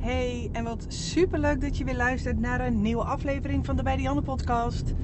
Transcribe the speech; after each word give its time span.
Hey, 0.00 0.48
en 0.52 0.64
wat 0.64 0.84
super 0.88 1.38
leuk 1.38 1.60
dat 1.60 1.76
je 1.76 1.84
weer 1.84 1.96
luistert 1.96 2.40
naar 2.40 2.66
een 2.66 2.82
nieuwe 2.82 3.04
aflevering 3.04 3.66
van 3.66 3.76
de 3.76 3.82
Bij 3.82 3.96
de 3.96 4.22
podcast. 4.24 4.94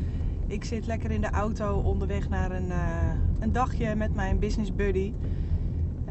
Ik 0.47 0.65
zit 0.65 0.87
lekker 0.87 1.11
in 1.11 1.21
de 1.21 1.31
auto 1.31 1.81
onderweg 1.81 2.29
naar 2.29 2.51
een, 2.51 2.71
eh, 2.71 3.13
een 3.41 3.53
dagje 3.53 3.95
met 3.95 4.15
mijn 4.15 4.39
business 4.39 4.75
buddy. 4.75 5.13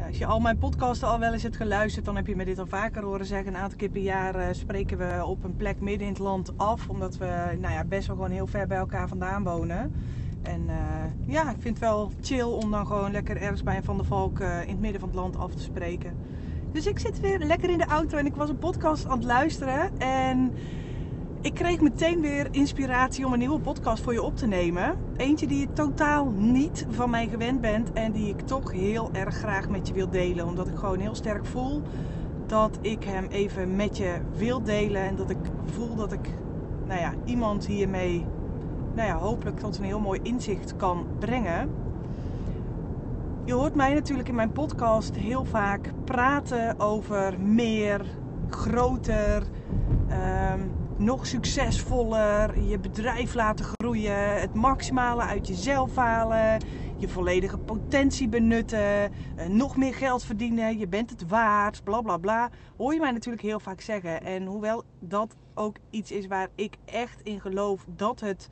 Als 0.06 0.18
je 0.18 0.26
al 0.26 0.40
mijn 0.40 0.58
podcasten 0.58 1.08
al 1.08 1.18
wel 1.18 1.32
eens 1.32 1.42
hebt 1.42 1.56
geluisterd, 1.56 2.04
dan 2.04 2.16
heb 2.16 2.26
je 2.26 2.36
me 2.36 2.44
dit 2.44 2.58
al 2.58 2.66
vaker 2.66 3.02
horen 3.02 3.26
zeggen. 3.26 3.54
Een 3.54 3.60
aantal 3.60 3.78
keer 3.78 3.88
per 3.88 4.02
jaar 4.02 4.34
eh, 4.34 4.46
spreken 4.54 4.98
we 4.98 5.24
op 5.24 5.44
een 5.44 5.56
plek 5.56 5.80
midden 5.80 6.06
in 6.06 6.12
het 6.12 6.22
land 6.22 6.58
af, 6.58 6.88
omdat 6.88 7.16
we 7.16 7.56
nou 7.60 7.74
ja, 7.74 7.84
best 7.84 8.06
wel 8.06 8.16
gewoon 8.16 8.30
heel 8.30 8.46
ver 8.46 8.66
bij 8.66 8.78
elkaar 8.78 9.08
vandaan 9.08 9.44
wonen. 9.44 9.92
En 10.42 10.68
eh, 10.68 11.32
ja, 11.32 11.50
ik 11.50 11.60
vind 11.60 11.78
het 11.78 11.78
wel 11.78 12.10
chill 12.20 12.42
om 12.42 12.70
dan 12.70 12.86
gewoon 12.86 13.12
lekker 13.12 13.36
ergens 13.36 13.62
bij 13.62 13.76
een 13.76 13.84
Van 13.84 13.96
der 13.96 14.06
Valk 14.06 14.40
in 14.40 14.46
het 14.46 14.80
midden 14.80 15.00
van 15.00 15.08
het 15.08 15.18
land 15.18 15.36
af 15.36 15.54
te 15.54 15.62
spreken. 15.62 16.12
Dus 16.74 16.86
ik 16.86 16.98
zit 16.98 17.20
weer 17.20 17.38
lekker 17.38 17.70
in 17.70 17.78
de 17.78 17.86
auto 17.86 18.16
en 18.16 18.26
ik 18.26 18.34
was 18.34 18.48
een 18.48 18.58
podcast 18.58 19.06
aan 19.06 19.18
het 19.18 19.26
luisteren. 19.26 19.98
En 19.98 20.52
ik 21.40 21.54
kreeg 21.54 21.80
meteen 21.80 22.20
weer 22.20 22.48
inspiratie 22.50 23.26
om 23.26 23.32
een 23.32 23.38
nieuwe 23.38 23.60
podcast 23.60 24.02
voor 24.02 24.12
je 24.12 24.22
op 24.22 24.36
te 24.36 24.46
nemen. 24.46 24.96
Eentje 25.16 25.46
die 25.46 25.58
je 25.58 25.72
totaal 25.72 26.30
niet 26.30 26.86
van 26.90 27.10
mij 27.10 27.28
gewend 27.28 27.60
bent 27.60 27.92
en 27.92 28.12
die 28.12 28.28
ik 28.28 28.40
toch 28.40 28.72
heel 28.72 29.10
erg 29.12 29.34
graag 29.34 29.68
met 29.68 29.88
je 29.88 29.94
wil 29.94 30.10
delen. 30.10 30.46
Omdat 30.46 30.68
ik 30.68 30.76
gewoon 30.76 30.98
heel 30.98 31.14
sterk 31.14 31.46
voel 31.46 31.82
dat 32.46 32.78
ik 32.80 33.04
hem 33.04 33.26
even 33.30 33.76
met 33.76 33.96
je 33.96 34.14
wil 34.36 34.62
delen. 34.62 35.02
En 35.02 35.16
dat 35.16 35.30
ik 35.30 35.38
voel 35.64 35.94
dat 35.94 36.12
ik 36.12 36.28
nou 36.86 37.00
ja, 37.00 37.12
iemand 37.24 37.66
hiermee 37.66 38.24
nou 38.94 39.08
ja, 39.08 39.16
hopelijk 39.16 39.58
tot 39.58 39.78
een 39.78 39.84
heel 39.84 40.00
mooi 40.00 40.20
inzicht 40.22 40.76
kan 40.76 41.06
brengen. 41.18 41.70
Je 43.46 43.52
hoort 43.52 43.74
mij 43.74 43.94
natuurlijk 43.94 44.28
in 44.28 44.34
mijn 44.34 44.52
podcast 44.52 45.16
heel 45.16 45.44
vaak 45.44 45.90
praten 46.04 46.80
over 46.80 47.40
meer, 47.40 48.04
groter, 48.48 49.42
um, 50.10 50.72
nog 50.96 51.26
succesvoller, 51.26 52.60
je 52.60 52.78
bedrijf 52.78 53.34
laten 53.34 53.64
groeien, 53.64 54.40
het 54.40 54.54
maximale 54.54 55.22
uit 55.22 55.46
jezelf 55.46 55.96
halen, 55.96 56.60
je 56.96 57.08
volledige 57.08 57.58
potentie 57.58 58.28
benutten, 58.28 59.12
uh, 59.38 59.46
nog 59.46 59.76
meer 59.76 59.94
geld 59.94 60.24
verdienen, 60.24 60.78
je 60.78 60.88
bent 60.88 61.10
het 61.10 61.28
waard, 61.28 61.84
bla 61.84 62.00
bla 62.00 62.16
bla. 62.16 62.50
Hoor 62.76 62.94
je 62.94 63.00
mij 63.00 63.12
natuurlijk 63.12 63.42
heel 63.44 63.60
vaak 63.60 63.80
zeggen. 63.80 64.22
En 64.22 64.44
hoewel 64.44 64.84
dat 65.00 65.36
ook 65.54 65.76
iets 65.90 66.10
is 66.10 66.26
waar 66.26 66.48
ik 66.54 66.76
echt 66.84 67.20
in 67.22 67.40
geloof 67.40 67.84
dat 67.88 68.20
het 68.20 68.48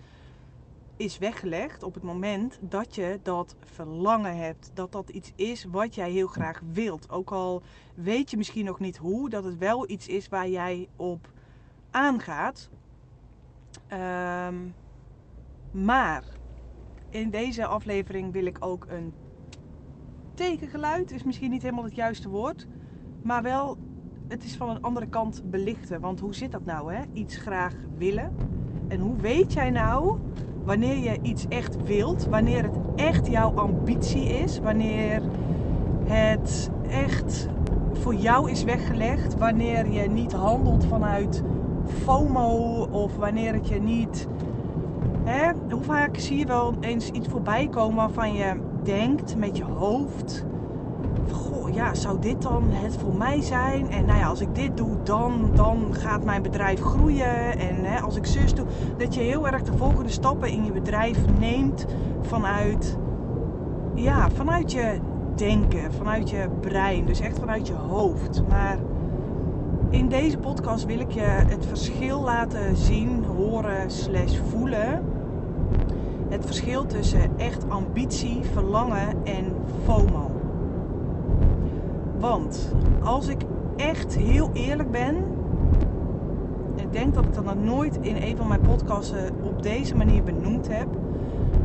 is 0.96 1.18
weggelegd 1.18 1.82
op 1.82 1.94
het 1.94 2.02
moment 2.02 2.58
dat 2.60 2.94
je 2.94 3.20
dat 3.22 3.56
verlangen 3.64 4.36
hebt. 4.36 4.70
Dat 4.74 4.92
dat 4.92 5.08
iets 5.08 5.32
is 5.36 5.64
wat 5.64 5.94
jij 5.94 6.10
heel 6.10 6.26
graag 6.26 6.62
wilt. 6.72 7.10
Ook 7.10 7.30
al 7.30 7.62
weet 7.94 8.30
je 8.30 8.36
misschien 8.36 8.64
nog 8.64 8.78
niet 8.80 8.96
hoe, 8.96 9.30
dat 9.30 9.44
het 9.44 9.58
wel 9.58 9.90
iets 9.90 10.08
is 10.08 10.28
waar 10.28 10.48
jij 10.48 10.88
op 10.96 11.30
aangaat. 11.90 12.70
Um, 13.92 14.74
maar 15.70 16.24
in 17.10 17.30
deze 17.30 17.66
aflevering 17.66 18.32
wil 18.32 18.44
ik 18.44 18.56
ook 18.60 18.86
een 18.88 19.12
tegengeluid, 20.34 21.10
is 21.10 21.22
misschien 21.22 21.50
niet 21.50 21.62
helemaal 21.62 21.84
het 21.84 21.94
juiste 21.94 22.28
woord, 22.28 22.66
maar 23.22 23.42
wel 23.42 23.78
het 24.28 24.44
is 24.44 24.56
van 24.56 24.68
een 24.68 24.82
andere 24.82 25.08
kant 25.08 25.50
belichten. 25.50 26.00
Want 26.00 26.20
hoe 26.20 26.34
zit 26.34 26.52
dat 26.52 26.64
nou, 26.64 26.94
hè? 26.94 27.02
Iets 27.12 27.36
graag 27.36 27.74
willen. 27.96 28.34
En 28.88 29.00
hoe 29.00 29.16
weet 29.16 29.52
jij 29.52 29.70
nou 29.70 30.16
wanneer 30.64 30.97
je 30.97 31.19
iets 31.22 31.47
echt 31.48 31.77
wilt, 31.84 32.27
wanneer 32.27 32.62
het 32.62 32.77
echt 32.97 33.27
jouw 33.27 33.52
ambitie 33.55 34.25
is, 34.25 34.58
wanneer 34.58 35.22
het 36.05 36.70
echt 36.88 37.48
voor 37.92 38.14
jou 38.14 38.50
is 38.50 38.64
weggelegd, 38.64 39.38
wanneer 39.38 39.91
je 39.91 40.08
niet 40.08 40.33
handelt 40.33 40.84
vanuit 40.84 41.42
FOMO 41.86 42.86
of 42.91 43.16
wanneer 43.16 43.53
het 43.55 43.69
je 43.69 43.80
niet. 43.80 44.27
Hè, 45.25 45.50
hoe 45.70 45.83
vaak 45.83 46.16
zie 46.16 46.38
je 46.38 46.47
wel 46.47 46.75
eens 46.80 47.10
iets 47.10 47.28
voorbij 47.28 47.69
komen 47.69 47.97
waarvan 47.97 48.34
je 48.34 48.60
denkt 48.82 49.37
met 49.37 49.56
je 49.56 49.64
hoofd 49.64 50.44
ja, 51.74 51.94
zou 51.94 52.18
dit 52.20 52.42
dan 52.42 52.64
het 52.70 52.96
voor 52.96 53.14
mij 53.14 53.40
zijn? 53.40 53.90
En 53.90 54.04
nou 54.04 54.18
ja, 54.18 54.26
als 54.26 54.40
ik 54.40 54.54
dit 54.54 54.76
doe, 54.76 54.96
dan, 55.02 55.50
dan 55.54 55.86
gaat 55.90 56.24
mijn 56.24 56.42
bedrijf 56.42 56.80
groeien. 56.80 57.58
En 57.58 57.84
hè, 57.84 58.00
als 58.00 58.16
ik 58.16 58.26
zus 58.26 58.54
doe, 58.54 58.66
dat 58.96 59.14
je 59.14 59.20
heel 59.20 59.46
erg 59.46 59.62
de 59.62 59.76
volgende 59.76 60.10
stappen 60.10 60.48
in 60.48 60.64
je 60.64 60.72
bedrijf 60.72 61.18
neemt 61.38 61.86
vanuit, 62.20 62.98
ja, 63.94 64.30
vanuit 64.30 64.72
je 64.72 64.98
denken, 65.34 65.92
vanuit 65.92 66.30
je 66.30 66.48
brein. 66.60 67.06
Dus 67.06 67.20
echt 67.20 67.38
vanuit 67.38 67.66
je 67.66 67.74
hoofd. 67.74 68.42
Maar 68.48 68.78
in 69.90 70.08
deze 70.08 70.38
podcast 70.38 70.84
wil 70.84 71.00
ik 71.00 71.10
je 71.10 71.20
het 71.20 71.66
verschil 71.66 72.20
laten 72.20 72.76
zien, 72.76 73.24
horen, 73.24 73.90
slash 73.90 74.38
voelen. 74.50 75.04
Het 76.28 76.46
verschil 76.46 76.86
tussen 76.86 77.30
echt 77.36 77.69
ambitie, 77.69 78.40
verlangen 78.52 79.16
en 79.24 79.44
FOMO. 79.84 80.31
Want 82.22 82.75
als 83.03 83.28
ik 83.28 83.43
echt 83.77 84.16
heel 84.16 84.50
eerlijk 84.53 84.91
ben, 84.91 85.16
ik 86.75 86.93
denk 86.93 87.15
dat 87.15 87.25
ik 87.25 87.34
dat 87.34 87.44
nog 87.44 87.65
nooit 87.65 87.99
in 88.00 88.16
een 88.16 88.37
van 88.37 88.49
mijn 88.49 88.60
podcasten 88.60 89.34
op 89.43 89.62
deze 89.62 89.97
manier 89.97 90.22
benoemd 90.22 90.69
heb. 90.69 90.87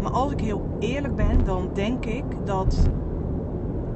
Maar 0.02 0.12
als 0.12 0.32
ik 0.32 0.40
heel 0.40 0.68
eerlijk 0.80 1.16
ben, 1.16 1.46
dan 1.46 1.70
denk 1.74 2.06
ik 2.06 2.24
dat 2.44 2.90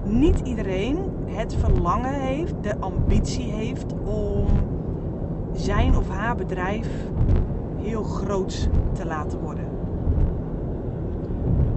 niet 0.03 0.39
iedereen 0.39 0.97
het 1.25 1.55
verlangen 1.55 2.13
heeft, 2.13 2.53
de 2.61 2.79
ambitie 2.79 3.51
heeft 3.51 3.93
om 4.03 4.45
zijn 5.53 5.97
of 5.97 6.09
haar 6.09 6.35
bedrijf 6.35 6.87
heel 7.77 8.03
groot 8.03 8.69
te 8.93 9.05
laten 9.05 9.39
worden. 9.39 9.65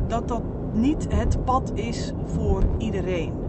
Dat 0.06 0.28
dat 0.28 0.42
niet 0.72 1.06
het 1.14 1.44
pad 1.44 1.72
is 1.74 2.12
voor 2.24 2.62
iedereen. 2.78 3.43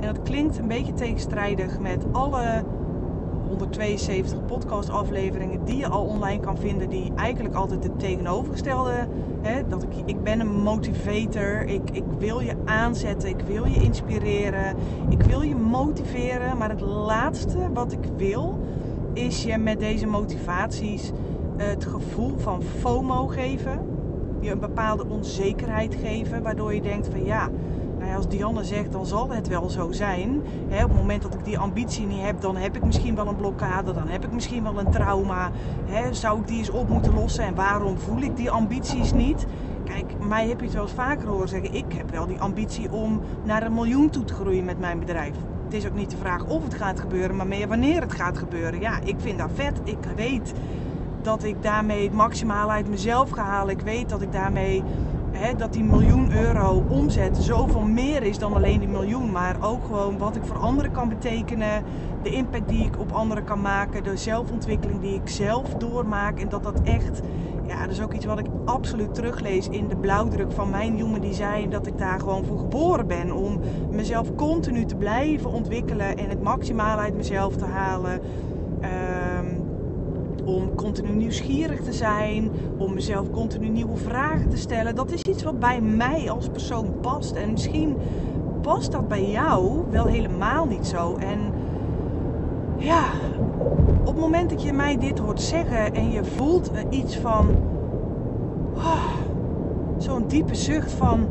En 0.00 0.14
dat 0.14 0.22
klinkt 0.22 0.58
een 0.58 0.68
beetje 0.68 0.92
tegenstrijdig 0.92 1.78
met 1.78 2.04
alle 2.12 2.64
172 3.48 4.44
podcast 4.44 4.90
afleveringen 4.90 5.64
die 5.64 5.76
je 5.76 5.88
al 5.88 6.04
online 6.04 6.40
kan 6.40 6.58
vinden, 6.58 6.88
die 6.88 7.12
eigenlijk 7.16 7.54
altijd 7.54 7.84
het 7.84 7.98
tegenovergestelde. 7.98 9.08
Hè, 9.40 9.66
dat 9.68 9.82
ik, 9.82 9.90
ik 10.04 10.22
ben 10.22 10.40
een 10.40 10.60
motivator, 10.62 11.64
ik, 11.64 11.90
ik 11.92 12.04
wil 12.18 12.40
je 12.40 12.54
aanzetten, 12.64 13.28
ik 13.28 13.40
wil 13.40 13.66
je 13.66 13.82
inspireren, 13.82 14.76
ik 15.08 15.22
wil 15.22 15.42
je 15.42 15.54
motiveren. 15.54 16.58
Maar 16.58 16.70
het 16.70 16.80
laatste 16.80 17.58
wat 17.72 17.92
ik 17.92 18.04
wil, 18.16 18.58
is 19.12 19.42
je 19.42 19.58
met 19.58 19.80
deze 19.80 20.06
motivaties 20.06 21.12
het 21.56 21.84
gevoel 21.84 22.34
van 22.36 22.62
FOMO 22.62 23.26
geven. 23.26 23.86
Je 24.40 24.50
een 24.50 24.58
bepaalde 24.58 25.04
onzekerheid 25.08 25.94
geven, 25.94 26.42
waardoor 26.42 26.74
je 26.74 26.82
denkt 26.82 27.08
van 27.08 27.24
ja, 27.24 27.48
als 28.16 28.28
Dianne 28.28 28.64
zegt, 28.64 28.92
dan 28.92 29.06
zal 29.06 29.30
het 29.30 29.48
wel 29.48 29.70
zo 29.70 29.92
zijn. 29.92 30.42
op 30.70 30.78
het 30.78 30.94
moment 30.94 31.22
dat 31.22 31.34
ik 31.34 31.44
die 31.44 31.58
ambitie 31.58 32.06
niet 32.06 32.22
heb, 32.22 32.40
dan 32.40 32.56
heb 32.56 32.76
ik 32.76 32.84
misschien 32.84 33.14
wel 33.14 33.26
een 33.26 33.36
blokkade, 33.36 33.92
dan 33.92 34.08
heb 34.08 34.24
ik 34.24 34.32
misschien 34.32 34.62
wel 34.62 34.78
een 34.78 34.90
trauma. 34.90 35.50
zou 36.10 36.40
ik 36.40 36.46
die 36.46 36.58
eens 36.58 36.70
op 36.70 36.88
moeten 36.88 37.14
lossen 37.14 37.44
en 37.44 37.54
waarom 37.54 37.98
voel 37.98 38.20
ik 38.20 38.36
die 38.36 38.50
ambities 38.50 39.12
niet? 39.12 39.46
Kijk, 39.84 40.26
mij 40.28 40.48
heb 40.48 40.58
je 40.58 40.64
het 40.64 40.74
wel 40.74 40.82
eens 40.82 40.92
vaker 40.92 41.28
horen 41.28 41.48
zeggen, 41.48 41.74
ik 41.74 41.92
heb 41.92 42.10
wel 42.10 42.26
die 42.26 42.40
ambitie 42.40 42.92
om 42.92 43.20
naar 43.44 43.62
een 43.62 43.74
miljoen 43.74 44.10
toe 44.10 44.24
te 44.24 44.34
groeien 44.34 44.64
met 44.64 44.78
mijn 44.78 44.98
bedrijf. 44.98 45.34
Het 45.64 45.74
is 45.74 45.86
ook 45.86 45.94
niet 45.94 46.10
de 46.10 46.16
vraag 46.16 46.44
of 46.46 46.64
het 46.64 46.74
gaat 46.74 47.00
gebeuren, 47.00 47.36
maar 47.36 47.46
meer 47.46 47.68
wanneer 47.68 48.00
het 48.00 48.12
gaat 48.12 48.38
gebeuren. 48.38 48.80
Ja, 48.80 48.98
ik 49.04 49.16
vind 49.18 49.38
dat 49.38 49.50
vet. 49.54 49.80
Ik 49.84 49.98
weet 50.16 50.52
dat 51.22 51.44
ik 51.44 51.62
daarmee 51.62 52.04
het 52.04 52.12
maximale 52.12 52.72
uit 52.72 52.88
mezelf 52.88 53.30
ga 53.30 53.42
halen. 53.42 53.74
Ik 53.74 53.80
weet 53.80 54.08
dat 54.08 54.22
ik 54.22 54.32
daarmee 54.32 54.82
dat 55.56 55.72
die 55.72 55.84
miljoen 55.84 56.32
euro 56.32 56.84
omzet 56.88 57.36
zoveel 57.36 57.82
meer 57.82 58.22
is 58.22 58.38
dan 58.38 58.54
alleen 58.54 58.78
die 58.78 58.88
miljoen. 58.88 59.30
Maar 59.30 59.56
ook 59.60 59.84
gewoon 59.84 60.18
wat 60.18 60.36
ik 60.36 60.44
voor 60.44 60.58
anderen 60.58 60.92
kan 60.92 61.08
betekenen. 61.08 61.84
De 62.22 62.30
impact 62.30 62.68
die 62.68 62.84
ik 62.84 62.98
op 62.98 63.12
anderen 63.12 63.44
kan 63.44 63.60
maken. 63.60 64.04
De 64.04 64.16
zelfontwikkeling 64.16 65.00
die 65.00 65.14
ik 65.14 65.28
zelf 65.28 65.74
doormaak. 65.74 66.40
En 66.40 66.48
dat 66.48 66.62
dat 66.62 66.82
echt, 66.82 67.20
ja, 67.66 67.80
dat 67.80 67.90
is 67.90 68.00
ook 68.00 68.12
iets 68.12 68.24
wat 68.24 68.38
ik 68.38 68.46
absoluut 68.64 69.14
teruglees 69.14 69.68
in 69.68 69.88
de 69.88 69.96
blauwdruk 69.96 70.52
van 70.52 70.70
mijn 70.70 70.96
Human 70.96 71.20
Design. 71.20 71.68
Dat 71.68 71.86
ik 71.86 71.98
daar 71.98 72.20
gewoon 72.20 72.44
voor 72.44 72.58
geboren 72.58 73.06
ben. 73.06 73.32
Om 73.32 73.60
mezelf 73.90 74.34
continu 74.34 74.84
te 74.84 74.96
blijven 74.96 75.50
ontwikkelen 75.50 76.16
en 76.16 76.28
het 76.28 76.42
maximale 76.42 77.00
uit 77.00 77.16
mezelf 77.16 77.56
te 77.56 77.64
halen. 77.64 78.20
Ehm, 78.80 79.17
om 80.48 80.74
continu 80.74 81.12
nieuwsgierig 81.12 81.80
te 81.80 81.92
zijn, 81.92 82.50
om 82.76 82.94
mezelf 82.94 83.30
continu 83.30 83.68
nieuwe 83.68 83.96
vragen 83.96 84.48
te 84.48 84.56
stellen. 84.56 84.94
Dat 84.94 85.12
is 85.12 85.22
iets 85.22 85.42
wat 85.42 85.58
bij 85.58 85.80
mij 85.80 86.30
als 86.30 86.48
persoon 86.48 86.94
past. 87.00 87.34
En 87.34 87.50
misschien 87.50 87.96
past 88.62 88.92
dat 88.92 89.08
bij 89.08 89.30
jou 89.30 89.82
wel 89.90 90.06
helemaal 90.06 90.66
niet 90.66 90.86
zo. 90.86 91.16
En 91.16 91.38
ja, 92.76 93.04
op 94.00 94.06
het 94.06 94.16
moment 94.16 94.50
dat 94.50 94.62
je 94.62 94.72
mij 94.72 94.98
dit 94.98 95.18
hoort 95.18 95.40
zeggen 95.40 95.94
en 95.94 96.10
je 96.10 96.24
voelt 96.24 96.70
iets 96.90 97.16
van 97.16 97.46
oh, 98.74 99.14
zo'n 99.98 100.26
diepe 100.26 100.54
zucht 100.54 100.92
van 100.92 101.28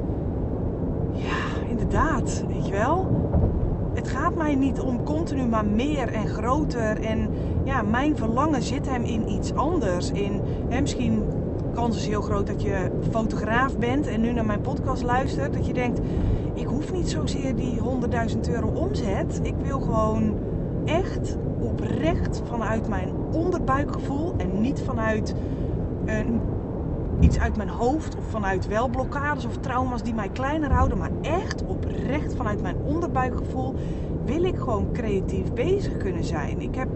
ja, 1.11 1.69
inderdaad, 1.69 2.43
weet 2.47 2.65
je 2.65 2.71
wel. 2.71 3.07
het 3.93 4.07
gaat 4.07 4.35
mij 4.35 4.55
niet 4.55 4.79
om 4.79 5.03
continu 5.03 5.45
maar 5.45 5.65
meer 5.65 6.13
en 6.13 6.27
groter. 6.27 7.01
En 7.01 7.29
ja, 7.67 7.81
mijn 7.81 8.17
verlangen 8.17 8.61
zit 8.61 8.89
hem 8.89 9.03
in 9.03 9.29
iets 9.29 9.53
anders. 9.53 10.11
In, 10.11 10.41
hè, 10.69 10.81
misschien 10.81 11.23
kans 11.73 11.97
is 11.97 12.07
heel 12.07 12.21
groot 12.21 12.47
dat 12.47 12.61
je 12.61 12.91
fotograaf 13.11 13.77
bent 13.77 14.07
en 14.07 14.21
nu 14.21 14.33
naar 14.33 14.45
mijn 14.45 14.61
podcast 14.61 15.03
luistert. 15.03 15.53
Dat 15.53 15.67
je 15.67 15.73
denkt, 15.73 15.99
ik 16.53 16.65
hoef 16.65 16.93
niet 16.93 17.09
zozeer 17.09 17.55
die 17.55 17.79
100.000 18.33 18.39
euro 18.49 18.67
omzet. 18.67 19.39
Ik 19.43 19.53
wil 19.63 19.79
gewoon 19.79 20.37
echt 20.85 21.37
oprecht 21.59 22.41
vanuit 22.45 22.87
mijn 22.87 23.09
onderbuikgevoel 23.31 24.33
en 24.37 24.61
niet 24.61 24.81
vanuit 24.85 25.35
een, 26.05 26.39
iets 27.19 27.39
uit 27.39 27.57
mijn 27.57 27.69
hoofd 27.69 28.17
of 28.17 28.23
vanuit 28.29 28.67
wel 28.67 28.87
blokkades 28.87 29.45
of 29.45 29.57
trauma's 29.57 30.03
die 30.03 30.13
mij 30.13 30.29
kleiner 30.29 30.71
houden, 30.71 30.97
maar 30.97 31.11
echt 31.21 31.63
oprecht 31.65 32.35
vanuit 32.35 32.61
mijn 32.61 32.77
onderbuikgevoel 32.85 33.75
wil 34.25 34.43
ik 34.43 34.57
gewoon 34.57 34.91
creatief 34.91 35.53
bezig 35.53 35.97
kunnen 35.97 36.23
zijn. 36.23 36.61
Ik 36.61 36.75
heb 36.75 36.87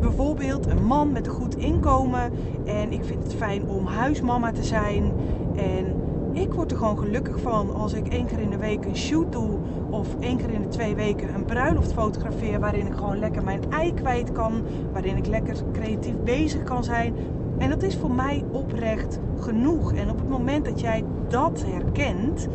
bijvoorbeeld 0.00 0.66
een 0.70 0.84
man 0.84 1.12
met 1.12 1.26
een 1.26 1.32
goed 1.32 1.56
inkomen 1.56 2.32
en 2.66 2.92
ik 2.92 3.04
vind 3.04 3.22
het 3.22 3.34
fijn 3.34 3.68
om 3.68 3.86
huismama 3.86 4.52
te 4.52 4.64
zijn 4.64 5.12
en 5.56 6.08
ik 6.32 6.52
word 6.52 6.70
er 6.70 6.76
gewoon 6.76 6.98
gelukkig 6.98 7.40
van 7.40 7.74
als 7.74 7.92
ik 7.92 8.08
één 8.08 8.26
keer 8.26 8.40
in 8.40 8.50
de 8.50 8.58
week 8.58 8.84
een 8.84 8.96
shoot 8.96 9.32
doe 9.32 9.58
of 9.90 10.16
één 10.20 10.36
keer 10.36 10.50
in 10.50 10.62
de 10.62 10.68
twee 10.68 10.94
weken 10.94 11.34
een 11.34 11.44
bruiloft 11.44 11.92
fotografeer 11.92 12.60
waarin 12.60 12.86
ik 12.86 12.94
gewoon 12.94 13.18
lekker 13.18 13.44
mijn 13.44 13.60
ei 13.70 13.94
kwijt 13.94 14.32
kan, 14.32 14.62
waarin 14.92 15.16
ik 15.16 15.26
lekker 15.26 15.56
creatief 15.72 16.14
bezig 16.24 16.62
kan 16.62 16.84
zijn. 16.84 17.14
En 17.58 17.68
dat 17.68 17.82
is 17.82 17.96
voor 17.96 18.10
mij 18.10 18.44
oprecht 18.52 19.18
genoeg. 19.40 19.92
En 19.92 20.10
op 20.10 20.18
het 20.18 20.28
moment 20.28 20.64
dat 20.64 20.80
jij 20.80 21.04
dat 21.28 21.62
herkent, 21.66 22.48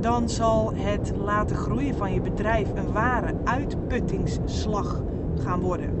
dan 0.00 0.28
zal 0.28 0.72
het 0.74 1.12
laten 1.16 1.56
groeien 1.56 1.94
van 1.94 2.12
je 2.12 2.20
bedrijf 2.20 2.68
een 2.74 2.92
ware 2.92 3.34
uitputtingsslag 3.44 5.02
gaan 5.38 5.60
worden. 5.60 5.95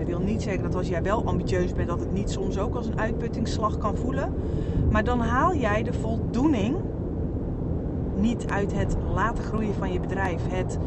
Dat 0.00 0.08
wil 0.08 0.20
niet 0.20 0.42
zeggen 0.42 0.62
dat 0.62 0.74
als 0.74 0.88
jij 0.88 1.02
wel 1.02 1.24
ambitieus 1.24 1.72
bent, 1.72 1.88
dat 1.88 2.00
het 2.00 2.12
niet 2.12 2.30
soms 2.30 2.58
ook 2.58 2.74
als 2.74 2.86
een 2.86 2.98
uitputtingsslag 2.98 3.78
kan 3.78 3.96
voelen. 3.96 4.32
Maar 4.90 5.04
dan 5.04 5.20
haal 5.20 5.54
jij 5.54 5.82
de 5.82 5.92
voldoening 5.92 6.76
niet 8.16 8.46
uit 8.46 8.72
het 8.72 8.96
laten 9.14 9.44
groeien 9.44 9.74
van 9.74 9.92
je 9.92 10.00
bedrijf. 10.00 10.42
Het 10.48 10.78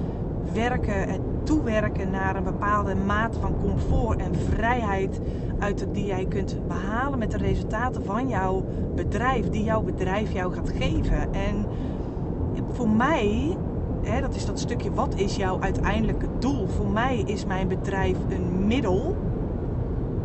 werken, 0.54 1.10
het 1.10 1.22
toewerken 1.44 2.12
naar 2.12 2.36
een 2.36 2.44
bepaalde 2.44 2.96
mate 2.96 3.40
van 3.40 3.56
comfort 3.62 4.20
en 4.20 4.36
vrijheid 4.36 5.20
uit 5.60 5.86
die 5.92 6.06
jij 6.06 6.26
kunt 6.26 6.68
behalen 6.68 7.20
met 7.20 7.32
de 7.32 7.38
resultaten 7.38 8.04
van 8.06 8.30
jouw 8.30 8.66
bedrijf, 8.96 9.50
die 9.50 9.64
jouw 9.64 9.82
bedrijf 9.82 10.32
jou 10.32 10.54
gaat 10.54 10.70
geven. 10.70 11.34
En 11.34 11.66
voor 12.72 12.90
mij, 12.90 13.58
dat 14.22 14.36
is 14.36 14.46
dat 14.46 14.60
stukje, 14.60 14.94
wat 14.94 15.16
is 15.16 15.36
jouw 15.36 15.60
uiteindelijke 15.60 16.28
doel? 16.40 16.68
Voor 16.68 16.90
mij 16.90 17.18
is 17.18 17.46
mijn 17.46 17.68
bedrijf 17.68 18.18
een 18.30 18.53
middel 18.64 19.16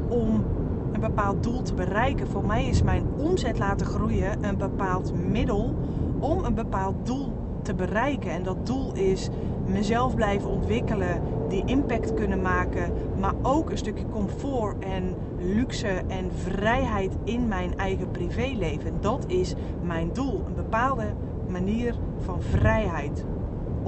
om 0.09 0.45
een 0.93 1.01
bepaald 1.01 1.43
doel 1.43 1.63
te 1.63 1.75
bereiken. 1.75 2.27
Voor 2.27 2.47
mij 2.47 2.65
is 2.65 2.83
mijn 2.83 3.05
omzet 3.17 3.59
laten 3.59 3.87
groeien 3.87 4.45
een 4.45 4.57
bepaald 4.57 5.13
middel 5.29 5.75
om 6.19 6.45
een 6.45 6.55
bepaald 6.55 7.07
doel 7.07 7.33
te 7.63 7.75
bereiken. 7.75 8.31
En 8.31 8.43
dat 8.43 8.67
doel 8.67 8.93
is 8.95 9.29
mezelf 9.67 10.15
blijven 10.15 10.51
ontwikkelen, 10.51 11.23
die 11.49 11.63
impact 11.65 12.15
kunnen 12.15 12.43
maken, 12.43 12.93
maar 13.21 13.35
ook 13.43 13.71
een 13.71 13.79
stukje 13.79 14.09
comfort 14.09 14.85
en 14.85 15.15
luxe 15.39 16.03
en 16.07 16.31
vrijheid 16.33 17.17
in 17.25 17.49
mijn 17.49 17.79
eigen 17.79 18.11
privéleven. 18.11 18.93
Dat 19.01 19.25
is 19.27 19.55
mijn 19.83 20.11
doel. 20.13 20.43
Een 20.47 20.55
bepaalde 20.55 21.13
manier 21.49 21.95
van 22.19 22.43
vrijheid. 22.43 23.25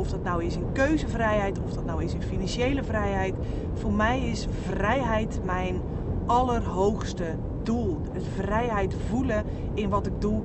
Of 0.01 0.11
dat 0.11 0.23
nou 0.23 0.45
is 0.45 0.57
in 0.57 0.73
keuzevrijheid, 0.73 1.59
of 1.65 1.73
dat 1.73 1.85
nou 1.85 2.05
is 2.05 2.15
in 2.15 2.23
financiële 2.23 2.85
vrijheid. 2.85 3.35
Voor 3.75 3.93
mij 3.93 4.21
is 4.21 4.47
vrijheid 4.67 5.41
mijn 5.45 5.81
allerhoogste 6.27 7.37
doel. 7.63 7.99
Vrijheid 8.35 8.95
voelen 9.09 9.45
in 9.75 9.89
wat 9.89 10.07
ik 10.07 10.21
doe. 10.21 10.43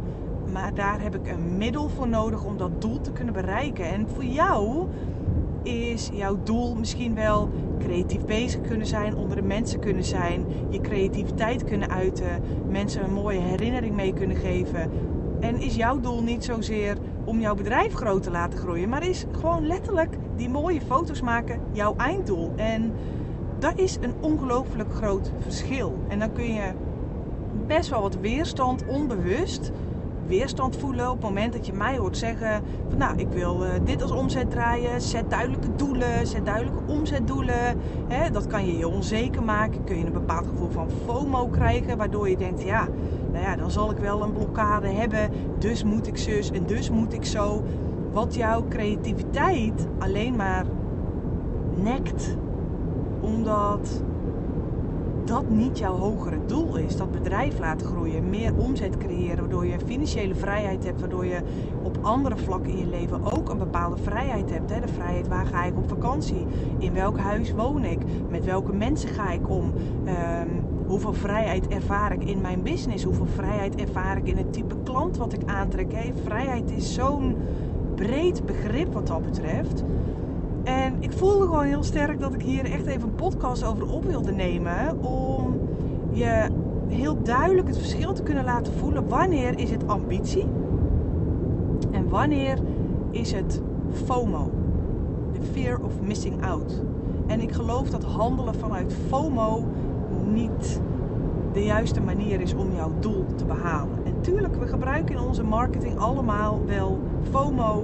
Maar 0.52 0.74
daar 0.74 1.02
heb 1.02 1.16
ik 1.16 1.28
een 1.28 1.58
middel 1.58 1.90
voor 1.90 2.08
nodig 2.08 2.44
om 2.44 2.58
dat 2.58 2.82
doel 2.82 3.02
te 3.02 3.12
kunnen 3.12 3.34
bereiken. 3.34 3.86
En 3.86 4.08
voor 4.10 4.24
jou 4.24 4.88
is 5.64 6.10
jouw 6.14 6.38
doel 6.44 6.76
misschien 6.76 7.16
wel 7.16 7.50
creatief 7.80 8.26
bezig 8.26 8.62
kunnen 8.62 8.88
zijn, 8.88 9.16
onder 9.16 9.36
de 9.36 9.48
mensen 9.48 9.80
kunnen 9.80 10.04
zijn, 10.04 10.46
je 10.70 10.82
creativiteit 10.82 11.64
kunnen 11.64 11.90
uiten, 11.90 12.42
mensen 12.70 13.04
een 13.04 13.14
mooie 13.14 13.40
herinnering 13.40 13.96
mee 13.96 14.14
kunnen 14.14 14.38
geven. 14.38 14.92
En 15.40 15.62
is 15.62 15.76
jouw 15.76 16.00
doel 16.00 16.24
niet 16.24 16.44
zozeer 16.44 16.98
om 17.26 17.40
jouw 17.40 17.56
bedrijf 17.56 17.94
groot 17.94 18.24
te 18.24 18.32
laten 18.32 18.60
groeien, 18.60 18.90
maar 18.90 19.08
is 19.08 19.26
gewoon 19.32 19.68
letterlijk 19.68 20.18
die 20.36 20.50
mooie 20.50 20.82
foto's 20.82 21.22
maken 21.22 21.60
jouw 21.72 21.96
einddoel. 21.98 22.52
En 22.56 22.94
dat 23.60 23.80
is 23.80 23.98
een 24.02 24.14
ongelooflijk 24.20 24.94
groot 24.94 25.32
verschil. 25.40 25.98
En 26.08 26.20
dan 26.20 26.34
kun 26.34 26.54
je 26.54 26.72
best 27.68 27.90
wel 27.90 28.02
wat 28.02 28.18
weerstand 28.20 28.86
onbewust 28.88 29.72
weerstand 30.28 30.78
voelen 30.78 31.10
op 31.10 31.16
het 31.16 31.24
moment 31.24 31.54
dat 31.54 31.66
je 31.66 31.74
mij 31.74 31.98
hoort 31.98 32.18
zeggen 32.18 32.64
van 32.90 32.98
nou 32.98 33.18
ik 33.18 33.28
wil 33.28 33.64
uh, 33.64 33.70
dit 33.84 34.02
als 34.02 34.12
omzet 34.12 34.52
draaien, 34.52 35.02
zet 35.02 35.30
duidelijke 35.30 35.76
doelen, 35.76 36.28
zet 36.28 36.46
duidelijke 36.46 36.80
omzetdoelen. 36.86 37.80
Hè, 38.08 38.30
dat 38.32 38.48
kan 38.48 38.66
je 38.66 38.78
je 38.78 38.88
onzeker 38.88 39.44
maken, 39.44 39.84
kun 39.84 39.98
je 39.98 40.06
een 40.06 40.14
bepaald 40.14 40.48
gevoel 40.48 40.70
van 40.70 40.90
FOMO 41.06 41.48
krijgen, 41.48 41.98
waardoor 41.98 42.30
je 42.30 42.38
denkt 42.38 42.64
ja, 42.64 42.88
nou 43.36 43.48
ja, 43.48 43.56
dan 43.56 43.72
zal 43.72 43.92
ik 43.92 43.98
wel 43.98 44.24
een 44.24 44.34
blokkade 44.34 44.88
hebben, 44.88 45.30
dus 45.60 45.84
moet 45.84 46.08
ik 46.08 46.18
zus 46.18 46.52
en 46.52 46.66
dus 46.66 46.90
moet 46.90 47.14
ik 47.14 47.26
zo. 47.26 47.64
Wat 48.12 48.36
jouw 48.36 48.66
creativiteit 48.70 49.88
alleen 50.00 50.36
maar 50.36 50.66
nekt, 51.76 52.38
omdat 53.22 54.04
dat 55.26 55.50
niet 55.50 55.78
jouw 55.78 55.96
hogere 55.96 56.40
doel 56.46 56.76
is. 56.78 56.98
Dat 56.98 57.12
bedrijf 57.12 57.60
laten 57.60 57.88
groeien, 57.88 58.30
meer 58.30 58.56
omzet 58.58 58.98
creëren, 58.98 59.40
waardoor 59.40 59.66
je 59.66 59.80
financiële 59.86 60.36
vrijheid 60.36 60.84
hebt, 60.84 61.00
waardoor 61.00 61.26
je 61.26 61.40
op 61.84 61.98
andere 62.02 62.38
vlakken 62.38 62.72
in 62.72 62.78
je 62.78 62.88
leven 62.88 63.38
ook 63.38 63.50
een 63.50 63.58
bepaalde 63.58 63.98
vrijheid 63.98 64.50
hebt. 64.50 64.70
De 64.70 64.94
vrijheid 64.94 65.28
waar 65.28 65.46
ga 65.46 65.64
ik 65.64 65.78
op 65.78 65.90
vakantie? 65.90 66.46
In 66.78 66.94
welk 66.94 67.18
huis 67.18 67.52
woon 67.52 67.84
ik? 67.84 68.00
Met 68.30 68.46
welke 68.46 68.74
mensen 68.74 69.10
ga 69.10 69.32
ik 69.32 69.50
om? 69.50 69.74
Um, 70.08 70.65
hoeveel 70.88 71.14
vrijheid 71.14 71.68
ervaar 71.68 72.14
ik 72.14 72.24
in 72.24 72.42
mijn 72.42 72.62
business? 72.62 73.04
Hoeveel 73.04 73.26
vrijheid 73.26 73.76
ervaar 73.76 74.18
ik 74.18 74.28
in 74.28 74.38
het 74.38 74.54
type 74.54 74.76
klant 74.84 75.18
wat 75.18 75.34
ik 75.34 75.42
aantrek? 75.46 75.94
Vrijheid 76.24 76.72
is 76.72 76.94
zo'n 76.94 77.36
breed 77.96 78.46
begrip 78.46 78.94
wat 78.94 79.08
dat 79.08 79.24
betreft. 79.24 79.84
En 80.64 80.96
ik 81.00 81.12
voelde 81.12 81.46
gewoon 81.46 81.66
heel 81.66 81.84
sterk 81.84 82.20
dat 82.20 82.34
ik 82.34 82.42
hier 82.42 82.66
echt 82.66 82.86
even 82.86 83.08
een 83.08 83.16
podcast 83.16 83.64
over 83.64 83.94
op 83.94 84.06
wilde 84.06 84.32
nemen. 84.32 85.04
Om 85.04 85.60
je 86.12 86.48
heel 86.88 87.22
duidelijk 87.24 87.68
het 87.68 87.78
verschil 87.78 88.14
te 88.14 88.24
kunnen 88.24 88.44
laten 88.44 88.74
voelen. 88.74 89.08
Wanneer 89.08 89.60
is 89.60 89.72
het 89.72 89.88
ambitie? 89.88 90.46
En 91.92 92.10
wanneer 92.10 92.58
is 93.12 93.32
het 93.32 93.62
FOMO? 93.92 94.52
The 95.34 95.42
fear 95.52 95.80
of 95.84 96.02
missing 96.02 96.46
out. 96.46 96.84
En 97.28 97.42
ik 97.42 97.52
geloof 97.52 97.90
dat 97.90 98.04
handelen 98.04 98.56
vanuit 98.56 98.96
FOMO 99.08 99.64
niet 100.32 100.82
de 101.54 101.64
juiste 101.64 102.02
manier 102.02 102.42
is 102.42 102.54
om 102.54 102.72
jouw 102.76 102.92
doel 103.00 103.26
te 103.36 103.46
behalen. 103.46 103.98
En 104.06 104.22
tuurlijk, 104.22 104.56
we 104.56 104.68
gebruiken 104.68 105.16
in 105.16 105.22
onze 105.22 105.44
marketing 105.44 105.98
allemaal 105.98 106.62
wel 106.66 107.00
FOMO 107.32 107.84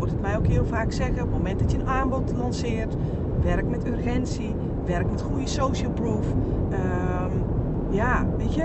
hoort 0.00 0.12
het 0.12 0.20
mij 0.20 0.36
ook 0.36 0.46
heel 0.46 0.64
vaak 0.64 0.92
zeggen. 0.92 1.22
Op 1.22 1.28
het 1.28 1.36
moment 1.36 1.58
dat 1.58 1.72
je 1.72 1.78
een 1.78 1.86
aanbod 1.86 2.32
lanceert, 2.36 2.96
werk 3.42 3.68
met 3.68 3.86
urgentie, 3.86 4.54
werk 4.84 5.10
met 5.10 5.22
goede 5.22 5.46
social 5.46 5.90
proof. 5.90 6.26
Um, 6.72 7.42
ja, 7.90 8.26
weet 8.36 8.54
je, 8.54 8.64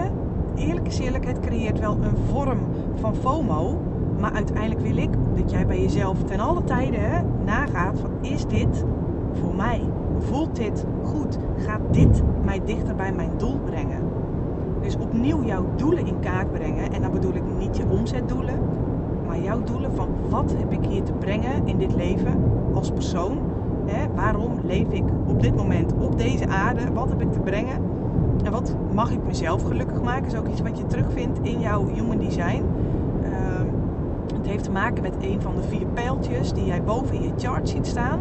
eerlijk 0.56 0.88
is 0.88 1.00
eerlijk, 1.00 1.26
het 1.26 1.40
creëert 1.40 1.80
wel 1.80 1.98
een 2.02 2.18
vorm 2.32 2.60
van 2.96 3.16
FOMO. 3.16 3.82
Maar 4.20 4.32
uiteindelijk 4.32 4.82
wil 4.82 4.98
ik 4.98 5.10
dat 5.36 5.52
jij 5.52 5.66
bij 5.66 5.82
jezelf 5.82 6.24
ten 6.24 6.40
alle 6.40 6.64
tijden 6.64 7.00
hè, 7.00 7.22
nagaat 7.46 7.98
is 8.22 8.46
dit 8.46 8.86
voor 9.34 9.56
mij? 9.56 9.82
Voelt 10.20 10.56
dit 10.56 10.86
goed? 11.04 11.38
Gaat 11.58 11.82
dit 11.92 12.22
mij 12.44 12.62
dichter 12.66 12.96
bij 12.96 13.14
mijn 13.14 13.32
doel 13.38 13.60
brengen? 13.66 14.00
Dus 14.82 14.98
opnieuw 14.98 15.44
jouw 15.44 15.66
doelen 15.76 16.06
in 16.08 16.20
kaart 16.20 16.52
brengen. 16.52 16.94
En 16.94 17.02
dan 17.02 17.12
bedoel 17.12 17.34
ik 17.34 17.44
niet 17.60 17.78
je 17.78 17.84
omzetdoelen, 17.90 18.60
maar 19.28 19.40
jouw 19.40 19.64
doelen 19.64 19.92
van 19.94 20.08
wat 20.30 20.56
heb 20.58 20.72
ik 20.72 20.86
hier 20.86 21.04
te 21.04 21.14
brengen 21.14 21.68
in 21.68 21.78
dit 21.78 21.96
leven 21.96 22.34
als 22.74 22.92
persoon? 22.92 23.38
Hè? 23.86 24.08
Waarom 24.16 24.52
leef 24.64 24.88
ik 24.90 25.04
op 25.28 25.42
dit 25.42 25.56
moment 25.56 25.94
op 26.00 26.18
deze 26.18 26.48
aarde? 26.48 26.94
Wat 26.94 27.10
heb 27.10 27.22
ik 27.22 27.32
te 27.32 27.40
brengen? 27.40 27.82
En 28.44 28.52
wat 28.52 28.76
mag 28.94 29.12
ik 29.12 29.26
mezelf 29.26 29.64
gelukkig 29.64 30.02
maken? 30.02 30.26
Is 30.26 30.36
ook 30.36 30.48
iets 30.48 30.62
wat 30.62 30.78
je 30.78 30.86
terugvindt 30.86 31.40
in 31.42 31.60
jouw 31.60 31.88
human 31.88 32.18
design. 32.18 32.64
Ehm, 33.24 33.66
het 34.38 34.48
heeft 34.48 34.64
te 34.64 34.72
maken 34.72 35.02
met 35.02 35.16
een 35.22 35.42
van 35.42 35.56
de 35.56 35.62
vier 35.62 35.86
pijltjes 35.94 36.54
die 36.54 36.66
jij 36.66 36.84
boven 36.84 37.16
in 37.16 37.22
je 37.22 37.32
chart 37.38 37.70
ziet 37.70 37.88
staan. 37.88 38.20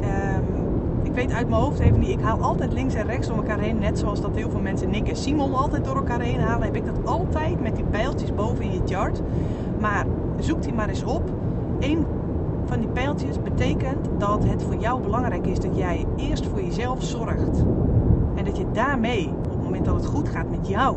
Ehm, 0.00 0.53
weet 1.14 1.32
uit 1.32 1.48
mijn 1.48 1.62
hoofd 1.62 1.78
even 1.78 1.98
niet. 1.98 2.08
Ik 2.08 2.20
haal 2.20 2.40
altijd 2.40 2.72
links 2.72 2.94
en 2.94 3.06
rechts 3.06 3.26
door 3.26 3.36
elkaar 3.36 3.58
heen. 3.58 3.78
Net 3.78 3.98
zoals 3.98 4.20
dat 4.20 4.36
heel 4.36 4.50
veel 4.50 4.60
mensen 4.60 4.90
Nick 4.90 5.08
en 5.08 5.16
Simon 5.16 5.54
altijd 5.54 5.84
door 5.84 5.96
elkaar 5.96 6.20
heen 6.20 6.40
halen. 6.40 6.66
Heb 6.66 6.76
ik 6.76 6.84
dat 6.84 7.06
altijd 7.06 7.60
met 7.60 7.76
die 7.76 7.84
pijltjes 7.84 8.34
boven 8.34 8.64
in 8.64 8.72
je 8.72 8.80
chart. 8.84 9.20
Maar 9.80 10.06
zoek 10.38 10.62
die 10.62 10.72
maar 10.72 10.88
eens 10.88 11.04
op. 11.04 11.22
Eén 11.80 12.06
van 12.64 12.78
die 12.78 12.88
pijltjes 12.88 13.42
betekent 13.42 14.08
dat 14.18 14.44
het 14.44 14.62
voor 14.62 14.76
jou 14.76 15.02
belangrijk 15.02 15.46
is 15.46 15.60
dat 15.60 15.76
jij 15.76 16.06
eerst 16.16 16.46
voor 16.46 16.62
jezelf 16.62 17.02
zorgt. 17.02 17.64
En 18.34 18.44
dat 18.44 18.56
je 18.56 18.64
daarmee, 18.72 19.28
op 19.28 19.50
het 19.50 19.62
moment 19.62 19.84
dat 19.84 19.94
het 19.94 20.06
goed 20.06 20.28
gaat 20.28 20.50
met 20.50 20.68
jou, 20.68 20.96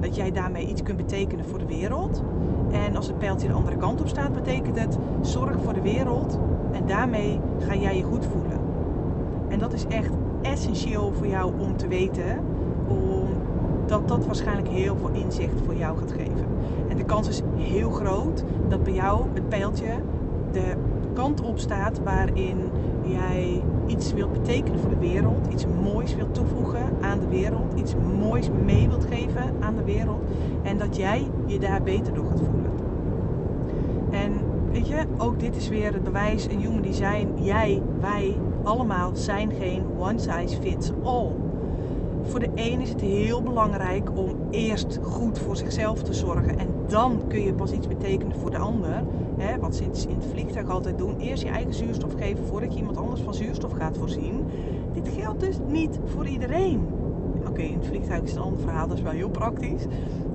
dat 0.00 0.16
jij 0.16 0.32
daarmee 0.32 0.66
iets 0.66 0.82
kunt 0.82 0.96
betekenen 0.96 1.44
voor 1.44 1.58
de 1.58 1.66
wereld. 1.66 2.22
En 2.70 2.96
als 2.96 3.06
het 3.06 3.18
pijltje 3.18 3.48
de 3.48 3.54
andere 3.54 3.76
kant 3.76 4.00
op 4.00 4.08
staat, 4.08 4.32
betekent 4.32 4.80
het 4.80 4.98
zorg 5.20 5.56
voor 5.64 5.74
de 5.74 5.82
wereld 5.82 6.38
en 6.72 6.86
daarmee 6.86 7.40
ga 7.58 7.74
jij 7.74 7.96
je 7.96 8.02
goed 8.02 8.26
voelen. 8.26 8.67
En 9.48 9.58
dat 9.58 9.72
is 9.72 9.86
echt 9.86 10.10
essentieel 10.42 11.12
voor 11.12 11.26
jou 11.26 11.52
om 11.58 11.76
te 11.76 11.88
weten, 11.88 12.38
omdat 12.86 14.08
dat 14.08 14.26
waarschijnlijk 14.26 14.68
heel 14.68 14.96
veel 14.96 15.10
inzicht 15.12 15.60
voor 15.64 15.74
jou 15.74 15.98
gaat 15.98 16.12
geven. 16.12 16.46
En 16.88 16.96
de 16.96 17.04
kans 17.04 17.28
is 17.28 17.42
heel 17.56 17.90
groot 17.90 18.44
dat 18.68 18.82
bij 18.82 18.92
jou 18.92 19.24
het 19.34 19.48
pijltje 19.48 19.92
de 20.52 20.74
kant 21.14 21.40
op 21.40 21.58
staat 21.58 22.00
waarin 22.02 22.58
jij 23.02 23.62
iets 23.86 24.12
wilt 24.12 24.32
betekenen 24.32 24.80
voor 24.80 24.90
de 24.90 24.98
wereld, 24.98 25.46
iets 25.52 25.66
moois 25.82 26.14
wilt 26.14 26.34
toevoegen 26.34 26.82
aan 27.00 27.20
de 27.20 27.28
wereld, 27.28 27.74
iets 27.74 27.94
moois 28.18 28.48
mee 28.64 28.88
wilt 28.88 29.04
geven 29.04 29.54
aan 29.60 29.76
de 29.76 29.84
wereld 29.84 30.22
en 30.62 30.78
dat 30.78 30.96
jij 30.96 31.26
je 31.46 31.58
daar 31.58 31.82
beter 31.82 32.14
door 32.14 32.26
gaat 32.26 32.40
voelen. 32.40 32.70
En 34.10 34.32
weet 34.72 34.88
je, 34.88 34.96
ook 35.16 35.40
dit 35.40 35.56
is 35.56 35.68
weer 35.68 35.92
het 35.92 36.04
bewijs, 36.04 36.46
een 36.46 36.60
human 36.60 36.82
design, 36.82 37.28
jij, 37.34 37.82
wij, 38.00 38.36
allemaal 38.68 39.10
zijn 39.16 39.52
geen 39.52 39.82
one 39.98 40.18
size 40.18 40.60
fits 40.60 40.90
all. 41.02 41.30
Voor 42.22 42.40
de 42.40 42.50
een 42.54 42.80
is 42.80 42.88
het 42.88 43.00
heel 43.00 43.42
belangrijk 43.42 44.18
om 44.18 44.36
eerst 44.50 44.98
goed 45.02 45.38
voor 45.38 45.56
zichzelf 45.56 46.02
te 46.02 46.12
zorgen. 46.12 46.58
En 46.58 46.68
dan 46.86 47.22
kun 47.28 47.42
je 47.42 47.54
pas 47.54 47.72
iets 47.72 47.86
betekenen 47.86 48.36
voor 48.36 48.50
de 48.50 48.58
ander. 48.58 49.02
Hè, 49.36 49.58
wat 49.58 49.76
ze 49.76 49.82
in 49.84 49.90
het 49.90 50.26
vliegtuig 50.30 50.68
altijd 50.68 50.98
doen. 50.98 51.18
Eerst 51.18 51.42
je 51.42 51.48
eigen 51.48 51.74
zuurstof 51.74 52.12
geven 52.18 52.44
voordat 52.44 52.72
je 52.72 52.78
iemand 52.78 52.96
anders 52.96 53.20
van 53.20 53.34
zuurstof 53.34 53.72
gaat 53.72 53.98
voorzien. 53.98 54.44
Dit 54.92 55.08
geldt 55.08 55.40
dus 55.40 55.56
niet 55.66 55.98
voor 56.04 56.26
iedereen. 56.26 56.86
Oké, 57.48 57.62
in 57.62 57.78
het 57.78 57.86
vliegtuig 57.86 58.22
is 58.22 58.30
het 58.30 58.38
een 58.38 58.44
ander 58.44 58.60
verhaal, 58.60 58.88
dat 58.88 58.96
is 58.96 59.02
wel 59.02 59.12
heel 59.12 59.30
praktisch. 59.30 59.84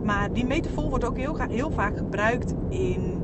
Maar 0.04 0.34
die 0.34 0.46
metafoor 0.46 0.90
wordt 0.90 1.06
ook 1.06 1.18
heel, 1.18 1.38
heel 1.38 1.72
vaak 1.72 1.98
gebruikt 1.98 2.54
in 2.70 3.23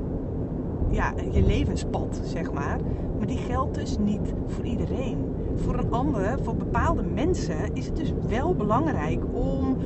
ja, 0.90 1.14
je 1.32 1.42
levenspad, 1.42 2.22
zeg 2.24 2.54
maar. 2.54 2.80
Maar 3.18 3.28
die 3.28 3.38
geldt 3.38 3.76
dus 3.76 3.98
niet 3.98 4.34
voor 4.46 4.66
iedereen. 4.66 5.18
Voor 5.56 5.78
een 5.78 5.92
ander, 5.92 6.40
voor 6.44 6.56
bepaalde 6.56 7.04
mensen, 7.04 7.74
is 7.74 7.86
het 7.86 7.96
dus 7.96 8.14
wel 8.28 8.56
belangrijk 8.56 9.24
om 9.34 9.78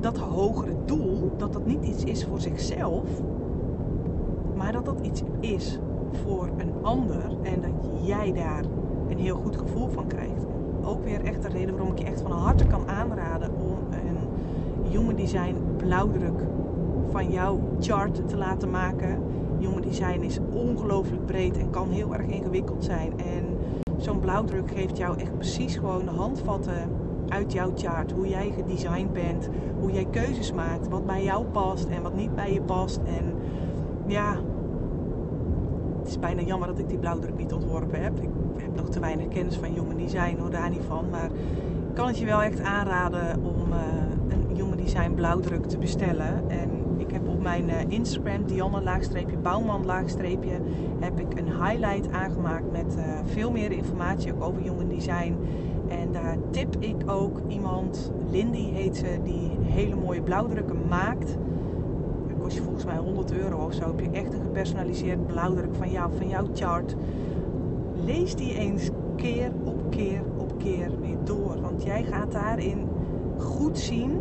dat 0.00 0.18
hogere 0.18 0.74
doel, 0.84 1.30
dat 1.36 1.52
dat 1.52 1.66
niet 1.66 1.84
iets 1.84 2.04
is 2.04 2.24
voor 2.24 2.40
zichzelf, 2.40 3.04
maar 4.56 4.72
dat 4.72 4.84
dat 4.84 5.00
iets 5.02 5.22
is 5.40 5.78
voor 6.24 6.48
een 6.56 6.72
ander 6.82 7.24
en 7.42 7.60
dat 7.60 8.06
jij 8.06 8.32
daar 8.32 8.64
een 9.08 9.18
heel 9.18 9.36
goed 9.36 9.56
gevoel 9.56 9.88
van 9.88 10.06
krijgt. 10.06 10.46
Ook 10.84 11.04
weer 11.04 11.24
echt 11.24 11.42
de 11.42 11.48
reden 11.48 11.76
waarom 11.76 11.92
ik 11.92 11.98
je 11.98 12.04
echt 12.04 12.20
van 12.20 12.30
harte 12.30 12.66
kan 12.66 12.88
aanraden 12.88 13.50
om 13.50 13.78
een 13.90 14.18
Human 14.90 15.14
Design 15.14 15.56
blauwdruk 15.76 16.40
van 17.10 17.30
jouw 17.30 17.60
chart 17.80 18.28
te 18.28 18.36
laten 18.36 18.70
maken 18.70 19.22
Jonge 19.58 19.80
design 19.80 20.20
is 20.20 20.38
ongelooflijk 20.52 21.26
breed 21.26 21.58
en 21.58 21.70
kan 21.70 21.90
heel 21.90 22.14
erg 22.14 22.26
ingewikkeld 22.26 22.84
zijn. 22.84 23.12
En 23.18 23.44
zo'n 23.96 24.20
blauwdruk 24.20 24.70
geeft 24.70 24.96
jou 24.96 25.18
echt 25.18 25.34
precies 25.34 25.76
gewoon 25.76 26.04
de 26.04 26.10
handvatten 26.10 26.90
uit 27.28 27.52
jouw 27.52 27.72
chart. 27.74 28.12
Hoe 28.12 28.28
jij 28.28 28.52
gedesigned 28.56 29.12
bent, 29.12 29.48
hoe 29.80 29.92
jij 29.92 30.06
keuzes 30.10 30.52
maakt, 30.52 30.88
wat 30.88 31.06
bij 31.06 31.24
jou 31.24 31.44
past 31.44 31.88
en 31.88 32.02
wat 32.02 32.14
niet 32.14 32.34
bij 32.34 32.52
je 32.52 32.62
past. 32.62 33.00
En 33.04 33.34
ja, 34.06 34.36
het 35.98 36.08
is 36.08 36.18
bijna 36.18 36.42
jammer 36.42 36.68
dat 36.68 36.78
ik 36.78 36.88
die 36.88 36.98
blauwdruk 36.98 37.36
niet 37.36 37.52
ontworpen 37.52 38.02
heb. 38.02 38.20
Ik 38.20 38.30
heb 38.56 38.74
nog 38.74 38.88
te 38.88 39.00
weinig 39.00 39.28
kennis 39.28 39.56
van 39.56 39.74
jonge 39.74 39.96
design, 39.96 40.36
hoor 40.38 40.50
daar 40.50 40.70
niet 40.70 40.84
van. 40.86 41.04
Maar 41.10 41.30
ik 41.88 41.94
kan 41.94 42.06
het 42.06 42.18
je 42.18 42.24
wel 42.24 42.42
echt 42.42 42.60
aanraden 42.60 43.44
om 43.44 43.72
uh, 43.72 43.78
een 44.28 44.56
jonge 44.56 44.76
design 44.76 45.14
blauwdruk 45.14 45.66
te 45.66 45.78
bestellen. 45.78 46.50
En 46.50 46.67
mijn 47.48 47.70
eh, 47.70 47.84
Instagram, 47.88 48.46
Dianne-Bouwman-, 48.46 49.86
heb 51.00 51.20
ik 51.20 51.38
een 51.38 51.64
highlight 51.64 52.10
aangemaakt 52.12 52.72
met 52.72 52.96
uh, 52.96 53.04
veel 53.24 53.50
meer 53.50 53.72
informatie 53.72 54.32
ook 54.32 54.42
over 54.42 54.62
jongen 54.62 54.88
design. 54.88 55.36
En 55.88 56.12
daar 56.12 56.36
tip 56.50 56.76
ik 56.78 56.96
ook 57.06 57.40
iemand, 57.48 58.12
Lindy 58.30 58.70
heet 58.70 58.96
ze, 58.96 59.18
die 59.24 59.50
hele 59.62 59.96
mooie 59.96 60.22
blauwdrukken 60.22 60.76
maakt. 60.88 61.36
Kost 62.40 62.56
je 62.56 62.62
volgens 62.62 62.84
mij 62.84 62.96
100 62.96 63.32
euro 63.32 63.64
of 63.64 63.74
zo. 63.74 63.86
Heb 63.86 64.00
je 64.00 64.10
echt 64.10 64.32
een 64.34 64.40
gepersonaliseerd 64.40 65.26
blauwdruk 65.26 65.74
van 65.74 65.90
jou, 65.90 66.10
van 66.16 66.28
jouw 66.28 66.46
chart. 66.54 66.96
Lees 68.04 68.34
die 68.34 68.54
eens 68.54 68.90
keer 69.16 69.52
op 69.64 69.90
keer 69.90 70.22
op 70.36 70.58
keer 70.58 70.90
weer 71.00 71.16
door. 71.24 71.60
Want 71.60 71.82
jij 71.82 72.04
gaat 72.04 72.32
daarin 72.32 72.88
goed 73.38 73.78
zien 73.78 74.20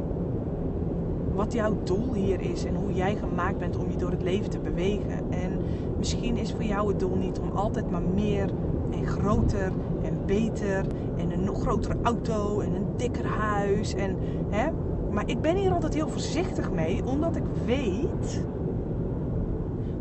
wat 1.38 1.54
jouw 1.54 1.78
doel 1.84 2.14
hier 2.14 2.42
is 2.42 2.66
en 2.66 2.76
hoe 2.76 2.94
jij 2.94 3.16
gemaakt 3.16 3.58
bent 3.58 3.78
om 3.78 3.90
je 3.92 3.98
door 3.98 4.12
het 4.12 4.22
leven 4.22 4.50
te 4.50 4.60
bewegen. 4.60 5.32
En 5.32 5.52
misschien 5.98 6.38
is 6.38 6.52
voor 6.52 6.64
jou 6.64 6.88
het 6.88 7.00
doel 7.00 7.16
niet 7.16 7.40
om 7.40 7.52
altijd 7.52 7.92
maar 7.92 8.02
meer 8.02 8.50
en 8.92 9.08
groter 9.08 9.72
en 10.02 10.18
beter 10.26 10.86
en 11.18 11.32
een 11.32 11.44
nog 11.44 11.62
grotere 11.62 11.96
auto 12.02 12.60
en 12.60 12.76
een 12.76 12.88
dikker 12.96 13.26
huis. 13.26 13.94
En, 13.94 14.16
hè? 14.50 14.68
Maar 15.12 15.30
ik 15.30 15.42
ben 15.42 15.56
hier 15.56 15.72
altijd 15.72 15.94
heel 15.94 16.10
voorzichtig 16.10 16.72
mee, 16.72 17.06
omdat 17.06 17.36
ik 17.36 17.46
weet 17.66 18.46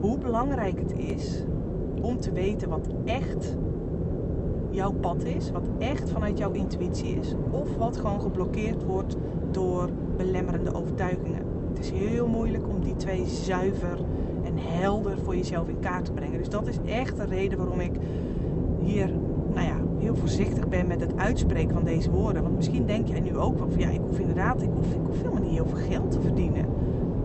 hoe 0.00 0.18
belangrijk 0.18 0.78
het 0.78 0.98
is 0.98 1.44
om 2.00 2.20
te 2.20 2.32
weten 2.32 2.68
wat 2.68 2.88
echt 3.04 3.56
jouw 4.70 4.92
pad 4.92 5.24
is, 5.24 5.50
wat 5.50 5.68
echt 5.78 6.10
vanuit 6.10 6.38
jouw 6.38 6.52
intuïtie 6.52 7.16
is, 7.18 7.34
of 7.50 7.76
wat 7.76 7.96
gewoon 7.96 8.20
geblokkeerd 8.20 8.84
wordt 8.84 9.16
door 9.50 9.88
belemmerende 10.16 10.74
overtuigingen. 10.74 11.42
Het 11.68 11.78
is 11.78 11.90
heel 11.90 12.26
moeilijk 12.26 12.68
om 12.68 12.80
die 12.80 12.96
twee 12.96 13.26
zuiver 13.26 13.98
en 14.44 14.52
helder 14.56 15.18
voor 15.24 15.36
jezelf 15.36 15.68
in 15.68 15.80
kaart 15.80 16.04
te 16.04 16.12
brengen. 16.12 16.38
Dus 16.38 16.48
dat 16.48 16.66
is 16.66 16.76
echt 16.86 17.16
de 17.16 17.24
reden 17.24 17.58
waarom 17.58 17.80
ik 17.80 17.92
hier 18.80 19.10
nou 19.54 19.66
ja, 19.66 19.76
heel 19.98 20.14
voorzichtig 20.14 20.68
ben 20.68 20.86
met 20.86 21.00
het 21.00 21.16
uitspreken 21.16 21.74
van 21.74 21.84
deze 21.84 22.10
woorden. 22.10 22.42
Want 22.42 22.56
misschien 22.56 22.86
denk 22.86 23.08
jij 23.08 23.20
nu 23.20 23.36
ook 23.36 23.58
van 23.58 23.70
ja, 23.76 23.88
ik 23.88 24.00
hoef 24.00 24.18
inderdaad, 24.18 24.62
ik 24.62 24.70
hoef, 24.74 24.94
ik 24.94 25.00
hoef 25.06 25.16
helemaal 25.16 25.42
niet 25.42 25.50
heel 25.50 25.66
veel 25.66 25.88
geld 25.88 26.10
te 26.10 26.20
verdienen. 26.20 26.66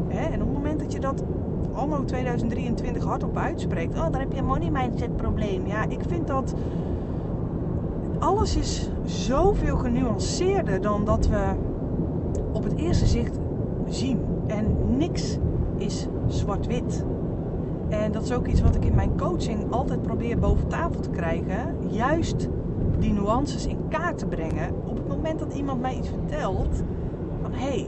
Hè? 0.08 0.26
En 0.26 0.42
op 0.42 0.48
het 0.48 0.58
moment 0.58 0.80
dat 0.80 0.92
je 0.92 1.00
dat 1.00 1.24
anno 1.74 2.04
2023 2.04 3.04
hardop 3.04 3.38
uitspreekt, 3.38 3.96
oh, 3.96 4.04
dan 4.04 4.20
heb 4.20 4.32
je 4.32 4.38
een 4.38 4.46
money 4.46 4.70
mindset 4.70 5.16
probleem. 5.16 5.68
Ja, 5.68 5.84
ik 5.88 6.00
vind 6.08 6.28
dat 6.28 6.56
alles 8.20 8.56
is 8.56 8.90
zoveel 9.06 9.78
genuanceerder 9.78 10.82
dan 10.82 11.06
dat 11.06 11.28
we 11.28 11.54
op 12.52 12.64
het 12.64 12.76
eerste 12.76 13.06
zicht 13.06 13.40
zien. 13.88 14.20
En 14.48 14.98
niks 14.98 15.38
is 15.78 16.08
zwart-wit. 16.28 17.06
En 17.90 18.12
dat 18.12 18.24
is 18.24 18.34
ook 18.34 18.48
iets 18.48 18.62
wat 18.62 18.76
ik 18.76 18.86
in 18.86 18.96
mijn 18.96 19.18
coaching 19.18 19.72
altijd 19.72 20.02
probeer 20.02 20.40
boven 20.40 20.68
tafel 20.68 21.02
te 21.02 21.10
krijgen. 21.10 21.76
Juist 21.90 22.50
die 23.00 23.14
nuances 23.14 23.66
in 23.66 23.78
kaart 23.90 24.18
te 24.18 24.26
brengen. 24.26 24.70
Op 24.86 24.98
het 24.98 25.08
moment 25.08 25.40
dat 25.40 25.54
iemand 25.54 25.82
mij 25.82 25.98
iets 25.98 26.10
vertelt 26.10 26.84
van 27.42 27.52
hé, 27.52 27.68
hey, 27.68 27.88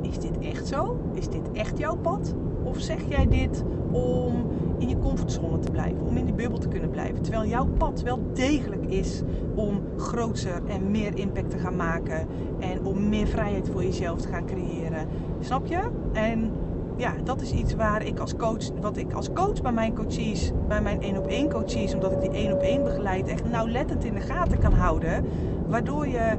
is 0.00 0.18
dit 0.18 0.38
echt 0.38 0.66
zo? 0.66 0.96
Is 1.12 1.28
dit 1.28 1.52
echt 1.52 1.78
jouw 1.78 1.96
pad? 1.96 2.34
Of 2.62 2.78
zeg 2.78 3.08
jij 3.08 3.26
dit 3.26 3.64
om 3.90 4.32
in 4.78 4.88
je 4.88 4.98
comfortzone 4.98 5.58
te 5.58 5.70
blijven, 5.70 6.06
om 6.06 6.16
in 6.16 6.24
die 6.24 6.34
bubbel 6.34 6.58
te 6.58 6.68
kunnen 6.68 6.90
blijven. 6.90 7.22
Terwijl 7.22 7.46
jouw 7.46 7.66
pad 7.66 8.02
wel 8.02 8.20
degelijk 8.34 8.86
is 8.86 9.22
om 9.54 9.80
groter 9.96 10.62
en 10.66 10.90
meer 10.90 11.18
impact 11.18 11.50
te 11.50 11.58
gaan 11.58 11.76
maken 11.76 12.26
en 12.58 12.84
om 12.84 13.08
meer 13.08 13.26
vrijheid 13.26 13.68
voor 13.68 13.82
jezelf 13.82 14.20
te 14.20 14.28
gaan 14.28 14.46
creëren. 14.46 15.08
Snap 15.40 15.66
je? 15.66 15.80
En 16.12 16.50
ja, 16.96 17.12
dat 17.24 17.40
is 17.40 17.52
iets 17.52 17.74
waar 17.74 18.06
ik 18.06 18.18
als 18.18 18.36
coach, 18.36 18.70
wat 18.80 18.96
ik 18.96 19.12
als 19.12 19.32
coach 19.32 19.62
bij 19.62 19.72
mijn 19.72 19.94
coaches, 19.94 20.52
bij 20.68 20.82
mijn 20.82 21.02
één 21.02 21.16
op 21.16 21.26
één 21.26 21.48
coaches, 21.48 21.94
omdat 21.94 22.12
ik 22.12 22.20
die 22.20 22.30
één 22.30 22.52
op 22.52 22.60
één 22.60 22.84
begeleid, 22.84 23.28
echt 23.28 23.50
nauwlettend 23.50 24.04
in 24.04 24.14
de 24.14 24.20
gaten 24.20 24.58
kan 24.58 24.72
houden. 24.72 25.24
Waardoor 25.68 26.08
je 26.08 26.36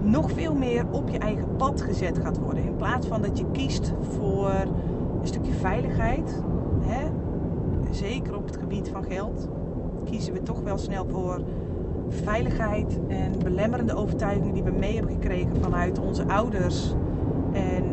nog 0.00 0.32
veel 0.32 0.54
meer 0.54 0.84
op 0.90 1.08
je 1.08 1.18
eigen 1.18 1.56
pad 1.56 1.82
gezet 1.82 2.18
gaat 2.18 2.38
worden. 2.38 2.64
In 2.64 2.76
plaats 2.76 3.06
van 3.06 3.22
dat 3.22 3.38
je 3.38 3.44
kiest 3.52 3.92
voor 4.00 4.50
een 5.20 5.26
stukje 5.26 5.52
veiligheid, 5.52 6.42
zeker 7.94 8.36
op 8.36 8.46
het 8.46 8.56
gebied 8.56 8.88
van 8.88 9.04
geld, 9.04 9.48
kiezen 10.04 10.32
we 10.32 10.42
toch 10.42 10.60
wel 10.60 10.78
snel 10.78 11.06
voor 11.06 11.40
veiligheid 12.08 12.98
en 13.08 13.32
belemmerende 13.42 13.94
overtuigingen 13.94 14.54
die 14.54 14.62
we 14.62 14.70
mee 14.70 14.94
hebben 14.94 15.12
gekregen 15.12 15.56
vanuit 15.60 15.98
onze 15.98 16.24
ouders 16.26 16.94
en 17.52 17.84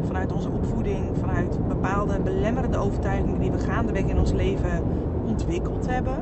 vanuit 0.00 0.32
onze 0.32 0.50
opvoeding, 0.50 1.04
vanuit 1.20 1.68
bepaalde 1.68 2.20
belemmerende 2.20 2.78
overtuigingen 2.78 3.40
die 3.40 3.50
we 3.50 3.58
gaandeweg 3.58 4.04
in 4.04 4.18
ons 4.18 4.32
leven 4.32 4.82
ontwikkeld 5.26 5.86
hebben. 5.86 6.14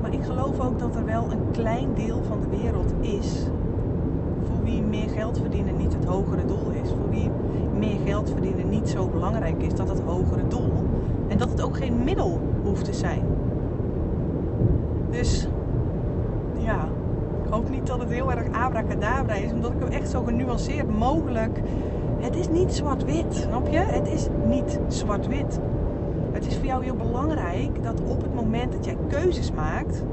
Maar 0.00 0.12
ik 0.12 0.24
geloof 0.24 0.60
ook 0.60 0.78
dat 0.78 0.96
er 0.96 1.04
wel 1.04 1.30
een 1.30 1.50
klein 1.52 1.94
deel 1.94 2.22
van 2.22 2.40
de 2.40 2.56
wereld 2.56 2.92
is 3.00 3.46
voor 4.46 4.64
wie 4.64 4.82
meer 4.82 5.08
geld 5.08 5.38
verdienen 5.38 5.76
niet 5.76 5.94
het 5.94 6.04
hogere 6.04 6.44
doel 6.44 6.70
is. 6.82 6.88
Voor 6.88 7.10
wie 7.10 7.30
meer 7.84 7.98
geld 8.04 8.30
verdienen 8.30 8.68
niet 8.68 8.88
zo 8.88 9.08
belangrijk 9.08 9.62
is 9.62 9.74
dat 9.74 9.88
het 9.88 10.00
hogere 10.00 10.48
doel. 10.48 10.72
En 11.28 11.38
dat 11.38 11.50
het 11.50 11.62
ook 11.62 11.76
geen 11.76 12.04
middel 12.04 12.40
hoeft 12.62 12.84
te 12.84 12.94
zijn. 12.94 13.22
Dus 15.10 15.48
ja, 16.58 16.88
ik 17.44 17.50
hoop 17.50 17.70
niet 17.70 17.86
dat 17.86 18.00
het 18.00 18.10
heel 18.10 18.30
erg 18.30 18.46
abracadabra 18.52 19.34
is, 19.34 19.52
omdat 19.52 19.72
ik 19.72 19.78
hem 19.78 19.88
echt 19.88 20.10
zo 20.10 20.22
genuanceerd 20.22 20.98
mogelijk. 20.98 21.60
Het 22.18 22.36
is 22.36 22.48
niet 22.48 22.72
zwart-wit, 22.72 23.34
snap 23.34 23.68
je? 23.68 23.78
Het 23.78 24.08
is 24.08 24.28
niet 24.46 24.80
zwart-wit. 24.88 25.60
Het 26.32 26.46
is 26.46 26.56
voor 26.56 26.66
jou 26.66 26.84
heel 26.84 26.96
belangrijk 26.96 27.82
dat 27.82 28.00
op 28.00 28.22
het 28.22 28.34
moment 28.34 28.72
dat 28.72 28.84
jij 28.84 28.96
keuzes 29.08 29.52
maakt, 29.52 30.04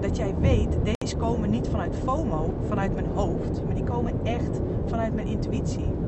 dat 0.00 0.16
jij 0.16 0.34
weet, 0.40 0.78
deze 0.82 1.16
komen 1.16 1.50
niet 1.50 1.68
vanuit 1.68 1.96
FOMO, 2.04 2.50
vanuit 2.68 2.94
mijn 2.94 3.06
hoofd, 3.14 3.62
maar 3.64 3.74
die 3.74 3.84
komen 3.84 4.12
echt 4.22 4.60
vanuit 4.86 5.14
mijn 5.14 5.26
intuïtie. 5.26 6.01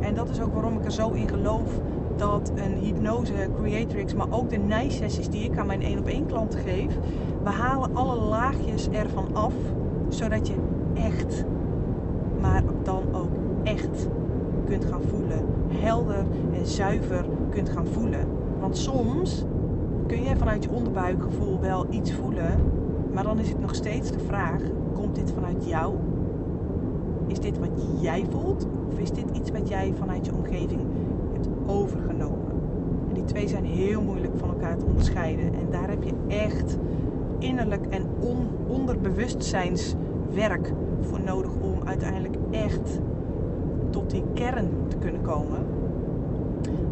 En 0.00 0.14
dat 0.14 0.28
is 0.28 0.40
ook 0.40 0.52
waarom 0.52 0.78
ik 0.78 0.84
er 0.84 0.92
zo 0.92 1.10
in 1.10 1.28
geloof 1.28 1.80
dat 2.16 2.52
een 2.54 2.76
hypnose 2.76 3.48
creatrix, 3.56 4.14
maar 4.14 4.26
ook 4.30 4.50
de 4.50 4.56
nijsessies 4.56 5.28
die 5.28 5.44
ik 5.44 5.58
aan 5.58 5.66
mijn 5.66 5.82
één 5.82 5.98
op 5.98 6.06
één 6.06 6.26
klanten 6.26 6.60
geef, 6.60 6.98
we 7.42 7.50
halen 7.50 7.96
alle 7.96 8.20
laagjes 8.20 8.88
ervan 8.88 9.28
af, 9.32 9.54
zodat 10.08 10.46
je 10.46 10.54
echt, 10.94 11.44
maar 12.40 12.62
dan 12.82 13.02
ook 13.12 13.30
echt 13.62 14.08
kunt 14.64 14.84
gaan 14.84 15.02
voelen. 15.02 15.44
Helder 15.68 16.24
en 16.52 16.66
zuiver 16.66 17.24
kunt 17.50 17.68
gaan 17.68 17.86
voelen. 17.86 18.26
Want 18.60 18.76
soms 18.76 19.44
kun 20.06 20.22
je 20.22 20.36
vanuit 20.36 20.64
je 20.64 20.70
onderbuikgevoel 20.70 21.60
wel 21.60 21.86
iets 21.90 22.12
voelen, 22.12 22.60
maar 23.12 23.24
dan 23.24 23.38
is 23.38 23.48
het 23.48 23.60
nog 23.60 23.74
steeds 23.74 24.10
de 24.10 24.18
vraag: 24.18 24.60
komt 24.94 25.14
dit 25.14 25.32
vanuit 25.32 25.66
jou? 25.66 25.94
Is 27.28 27.40
dit 27.40 27.58
wat 27.58 27.70
jij 28.00 28.24
voelt? 28.30 28.66
Of 28.92 28.98
is 28.98 29.10
dit 29.10 29.24
iets 29.32 29.50
wat 29.50 29.68
jij 29.68 29.92
vanuit 29.98 30.26
je 30.26 30.34
omgeving 30.34 30.80
hebt 31.32 31.48
overgenomen? 31.66 32.46
En 33.08 33.14
die 33.14 33.24
twee 33.24 33.48
zijn 33.48 33.64
heel 33.64 34.02
moeilijk 34.02 34.32
van 34.36 34.48
elkaar 34.48 34.76
te 34.76 34.84
onderscheiden. 34.84 35.44
En 35.44 35.70
daar 35.70 35.88
heb 35.88 36.02
je 36.02 36.12
echt 36.28 36.78
innerlijk 37.38 37.86
en 37.86 38.02
on 38.20 38.48
onderbewustzijnswerk 38.66 40.72
voor 41.00 41.20
nodig 41.20 41.50
om 41.60 41.78
uiteindelijk 41.84 42.36
echt 42.50 43.00
tot 43.90 44.10
die 44.10 44.24
kern 44.34 44.68
te 44.88 44.96
kunnen 44.96 45.22
komen. 45.22 45.58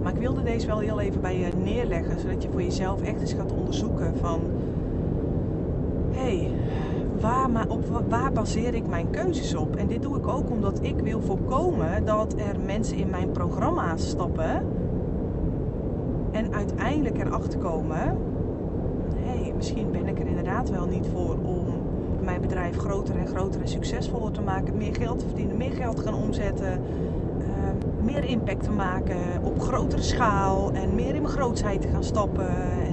Maar 0.02 0.14
ik 0.14 0.20
wilde 0.20 0.42
deze 0.42 0.66
wel 0.66 0.78
heel 0.78 1.00
even 1.00 1.20
bij 1.20 1.38
je 1.38 1.48
neerleggen, 1.64 2.20
zodat 2.20 2.42
je 2.42 2.50
voor 2.50 2.62
jezelf 2.62 3.02
echt 3.02 3.20
eens 3.20 3.32
gaat 3.32 3.52
onderzoeken 3.52 4.16
van 4.16 4.40
hé, 6.10 6.38
hey, 6.38 6.50
waar, 7.26 7.50
maar 7.50 7.68
op, 7.68 8.02
waar 8.08 8.32
baseer 8.32 8.74
ik 8.74 8.86
mijn 8.86 9.10
keuzes 9.10 9.54
op? 9.54 9.76
En 9.76 9.86
dit 9.86 10.02
doe 10.02 10.16
ik 10.16 10.26
ook 10.28 10.50
omdat 10.50 10.78
ik 10.82 11.00
wil 11.00 11.20
voorkomen 11.20 12.04
dat 12.04 12.32
er 12.32 12.60
mensen 12.66 12.96
in 12.96 13.10
mijn 13.10 13.30
programma's 13.30 14.08
stappen 14.08 14.66
en 16.30 16.54
uiteindelijk 16.54 17.18
erachter 17.18 17.58
komen: 17.58 18.18
hé, 19.14 19.40
hey, 19.40 19.52
misschien 19.56 19.90
ben 19.90 20.06
ik 20.06 20.18
er 20.18 20.26
inderdaad 20.26 20.70
wel 20.70 20.86
niet 20.86 21.06
voor 21.12 21.36
om 21.44 21.64
mijn 22.22 22.40
bedrijf 22.40 22.76
groter 22.76 23.16
en 23.16 23.26
groter 23.26 23.60
en 23.60 23.68
succesvoller 23.68 24.32
te 24.32 24.42
maken, 24.42 24.76
meer 24.76 24.94
geld 24.94 25.18
te 25.18 25.26
verdienen, 25.26 25.56
meer 25.56 25.72
geld 25.72 25.96
te 25.96 26.02
gaan 26.02 26.14
omzetten, 26.14 26.80
uh, 27.38 27.46
meer 28.04 28.24
impact 28.24 28.62
te 28.62 28.72
maken 28.72 29.16
op 29.42 29.60
grotere 29.60 30.02
schaal 30.02 30.72
en 30.72 30.94
meer 30.94 31.14
in 31.14 31.22
mijn 31.22 31.34
grootsheid 31.34 31.80
te 31.80 31.88
gaan 31.88 32.04
stappen. 32.04 32.85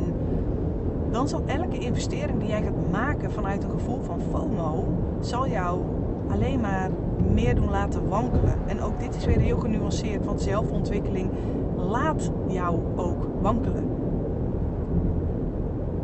Dan 1.13 1.27
zal 1.27 1.41
elke 1.46 1.77
investering 1.77 2.39
die 2.39 2.48
jij 2.48 2.62
gaat 2.62 2.91
maken 2.91 3.32
vanuit 3.32 3.63
een 3.63 3.70
gevoel 3.70 4.01
van 4.01 4.22
FOMO, 4.32 4.88
zal 5.20 5.48
jou 5.48 5.82
alleen 6.29 6.60
maar 6.60 6.89
meer 7.34 7.55
doen 7.55 7.70
laten 7.70 8.10
wankelen. 8.10 8.58
En 8.67 8.82
ook 8.82 9.00
dit 9.00 9.15
is 9.15 9.25
weer 9.25 9.39
heel 9.39 9.60
genuanceerd, 9.60 10.25
want 10.25 10.41
zelfontwikkeling 10.41 11.29
laat 11.75 12.32
jou 12.48 12.79
ook 12.96 13.27
wankelen. 13.41 13.84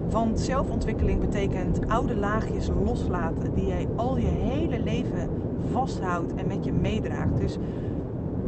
Want 0.09 0.39
zelfontwikkeling 0.39 1.19
betekent 1.19 1.87
oude 1.87 2.15
laagjes 2.15 2.69
loslaten 2.83 3.53
die 3.53 3.65
jij 3.65 3.87
al 3.95 4.17
je 4.17 4.27
hele 4.27 4.83
leven 4.83 5.29
vasthoudt 5.71 6.35
en 6.35 6.47
met 6.47 6.65
je 6.65 6.71
meedraagt. 6.71 7.37
Dus 7.39 7.57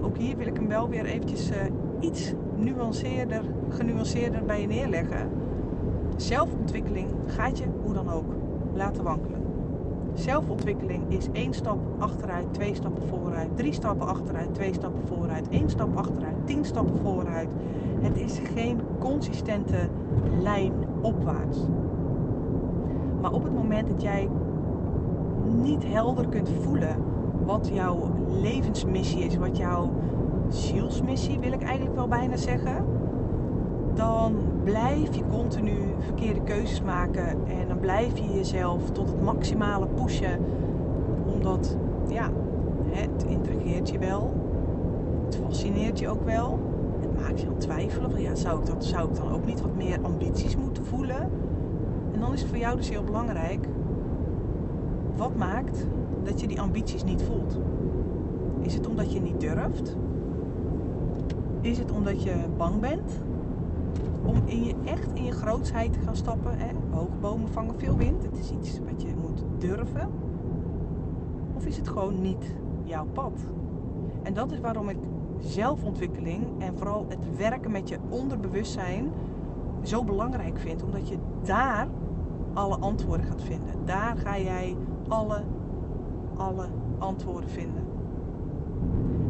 ook 0.01 0.17
hier 0.17 0.37
wil 0.37 0.47
ik 0.47 0.55
hem 0.55 0.67
wel 0.67 0.89
weer 0.89 1.05
eventjes 1.05 1.49
uh, 1.49 1.57
iets 1.99 2.33
nuanceerder, 2.55 3.41
genuanceerder 3.69 4.43
bij 4.45 4.61
je 4.61 4.67
neerleggen. 4.67 5.40
Zelfontwikkeling 6.21 7.09
gaat 7.25 7.57
je 7.57 7.65
hoe 7.83 7.93
dan 7.93 8.09
ook 8.09 8.33
laten 8.73 9.03
wankelen. 9.03 9.41
Zelfontwikkeling 10.13 11.03
is 11.07 11.27
één 11.31 11.53
stap 11.53 11.79
achteruit, 11.99 12.53
twee 12.53 12.75
stappen 12.75 13.07
vooruit, 13.07 13.57
drie 13.57 13.73
stappen 13.73 14.07
achteruit, 14.07 14.53
twee 14.53 14.73
stappen 14.73 15.07
vooruit, 15.07 15.49
één 15.49 15.69
stap 15.69 15.97
achteruit, 15.97 16.35
tien 16.45 16.65
stappen 16.65 16.99
vooruit. 16.99 17.49
Het 18.01 18.17
is 18.17 18.39
geen 18.53 18.79
consistente 18.99 19.89
lijn 20.39 20.73
opwaarts. 21.01 21.59
Maar 23.21 23.31
op 23.31 23.43
het 23.43 23.53
moment 23.53 23.87
dat 23.87 24.01
jij 24.01 24.29
niet 25.63 25.85
helder 25.85 26.27
kunt 26.27 26.49
voelen 26.61 26.95
wat 27.45 27.69
jouw 27.73 28.11
levensmissie 28.41 29.23
is, 29.23 29.37
wat 29.37 29.57
jouw 29.57 29.91
zielsmissie 30.49 31.39
wil 31.39 31.51
ik 31.51 31.61
eigenlijk 31.61 31.95
wel 31.95 32.07
bijna 32.07 32.37
zeggen, 32.37 32.85
dan 33.93 34.35
blijf 34.63 35.15
je 35.15 35.23
continu 35.29 35.77
verkeerde 35.99 36.41
keuzes 36.41 36.81
maken 36.81 37.27
en 37.47 37.67
dan 37.67 37.79
blijf 37.79 38.17
je 38.17 38.33
jezelf 38.33 38.89
tot 38.91 39.07
het 39.07 39.21
maximale 39.21 39.87
pushen, 39.87 40.39
omdat 41.33 41.77
ja, 42.07 42.29
het 42.89 43.23
intrigeert 43.27 43.89
je 43.89 43.97
wel, 43.97 44.33
het 45.25 45.35
fascineert 45.35 45.99
je 45.99 46.09
ook 46.09 46.25
wel, 46.25 46.59
het 46.99 47.21
maakt 47.21 47.41
je 47.41 47.47
aan 47.47 47.57
twijfelen 47.57 48.11
van 48.11 48.21
ja, 48.21 48.35
zou 48.35 48.59
ik, 48.59 48.65
dat, 48.65 48.85
zou 48.85 49.09
ik 49.09 49.15
dan 49.15 49.31
ook 49.31 49.45
niet 49.45 49.61
wat 49.61 49.75
meer 49.75 49.99
ambities 50.01 50.55
moeten 50.55 50.85
voelen? 50.85 51.29
En 52.13 52.19
dan 52.19 52.33
is 52.33 52.41
het 52.41 52.49
voor 52.49 52.59
jou 52.59 52.75
dus 52.75 52.89
heel 52.89 53.03
belangrijk, 53.03 53.67
wat 55.15 55.35
maakt 55.35 55.85
dat 56.23 56.41
je 56.41 56.47
die 56.47 56.61
ambities 56.61 57.03
niet 57.03 57.23
voelt? 57.23 57.59
Is 58.61 58.73
het 58.73 58.87
omdat 58.87 59.13
je 59.13 59.21
niet 59.21 59.39
durft? 59.39 59.95
Is 61.61 61.77
het 61.77 61.91
omdat 61.91 62.23
je 62.23 62.33
bang 62.57 62.79
bent? 62.79 63.21
Om 64.31 64.41
in 64.45 64.63
je, 64.63 64.75
echt 64.85 65.13
in 65.13 65.23
je 65.23 65.31
grootsheid 65.31 65.93
te 65.93 65.99
gaan 65.99 66.15
stappen. 66.15 66.57
Hè? 66.57 66.67
Hoge 66.89 67.15
bomen 67.21 67.49
vangen 67.49 67.79
veel 67.79 67.97
wind. 67.97 68.23
Het 68.23 68.37
is 68.37 68.51
iets 68.51 68.79
wat 68.79 69.01
je 69.01 69.13
moet 69.21 69.43
durven. 69.57 70.09
Of 71.55 71.65
is 71.65 71.77
het 71.77 71.87
gewoon 71.87 72.21
niet 72.21 72.55
jouw 72.83 73.05
pad? 73.13 73.39
En 74.23 74.33
dat 74.33 74.51
is 74.51 74.59
waarom 74.59 74.89
ik 74.89 74.97
zelfontwikkeling 75.39 76.43
en 76.59 76.77
vooral 76.77 77.05
het 77.07 77.37
werken 77.37 77.71
met 77.71 77.89
je 77.89 77.97
onderbewustzijn 78.09 79.11
zo 79.81 80.03
belangrijk 80.03 80.59
vind. 80.59 80.83
Omdat 80.83 81.09
je 81.09 81.17
daar 81.43 81.87
alle 82.53 82.77
antwoorden 82.77 83.25
gaat 83.25 83.41
vinden. 83.41 83.73
Daar 83.85 84.17
ga 84.17 84.39
jij 84.39 84.75
alle, 85.07 85.41
alle 86.35 86.65
antwoorden 86.97 87.49
vinden. 87.49 87.83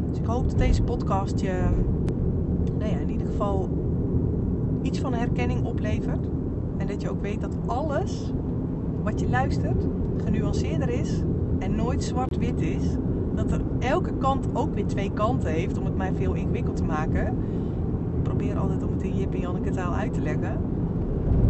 Dus 0.08 0.18
ik 0.18 0.26
hoop 0.26 0.48
dat 0.48 0.58
deze 0.58 0.82
podcast 0.82 1.40
je 1.40 1.68
nou 2.78 2.90
ja, 2.90 2.98
in 2.98 3.10
ieder 3.10 3.26
geval 3.26 3.68
iets 4.82 5.00
van 5.00 5.14
herkenning 5.14 5.64
oplevert. 5.64 6.28
En 6.76 6.86
dat 6.86 7.00
je 7.02 7.10
ook 7.10 7.22
weet 7.22 7.40
dat 7.40 7.56
alles 7.66 8.32
wat 9.02 9.20
je 9.20 9.28
luistert 9.28 9.86
genuanceerder 10.24 10.88
is 10.88 11.22
en 11.58 11.74
nooit 11.74 12.04
zwart-wit 12.04 12.60
is. 12.60 12.96
Dat 13.34 13.52
er 13.52 13.60
elke 13.78 14.12
kant 14.18 14.46
ook 14.52 14.74
weer 14.74 14.86
twee 14.86 15.10
kanten 15.12 15.50
heeft 15.50 15.78
om 15.78 15.84
het 15.84 15.96
mij 15.96 16.12
veel 16.14 16.34
ingewikkeld 16.34 16.76
te 16.76 16.84
maken. 16.84 17.26
Ik 18.16 18.22
probeer 18.22 18.58
altijd 18.58 18.82
om 18.82 18.92
het 18.92 19.02
in 19.02 19.16
Jip 19.16 19.34
en 19.34 19.40
Janneke 19.40 19.70
taal 19.70 19.92
uit 19.94 20.14
te 20.14 20.20
leggen. 20.20 20.60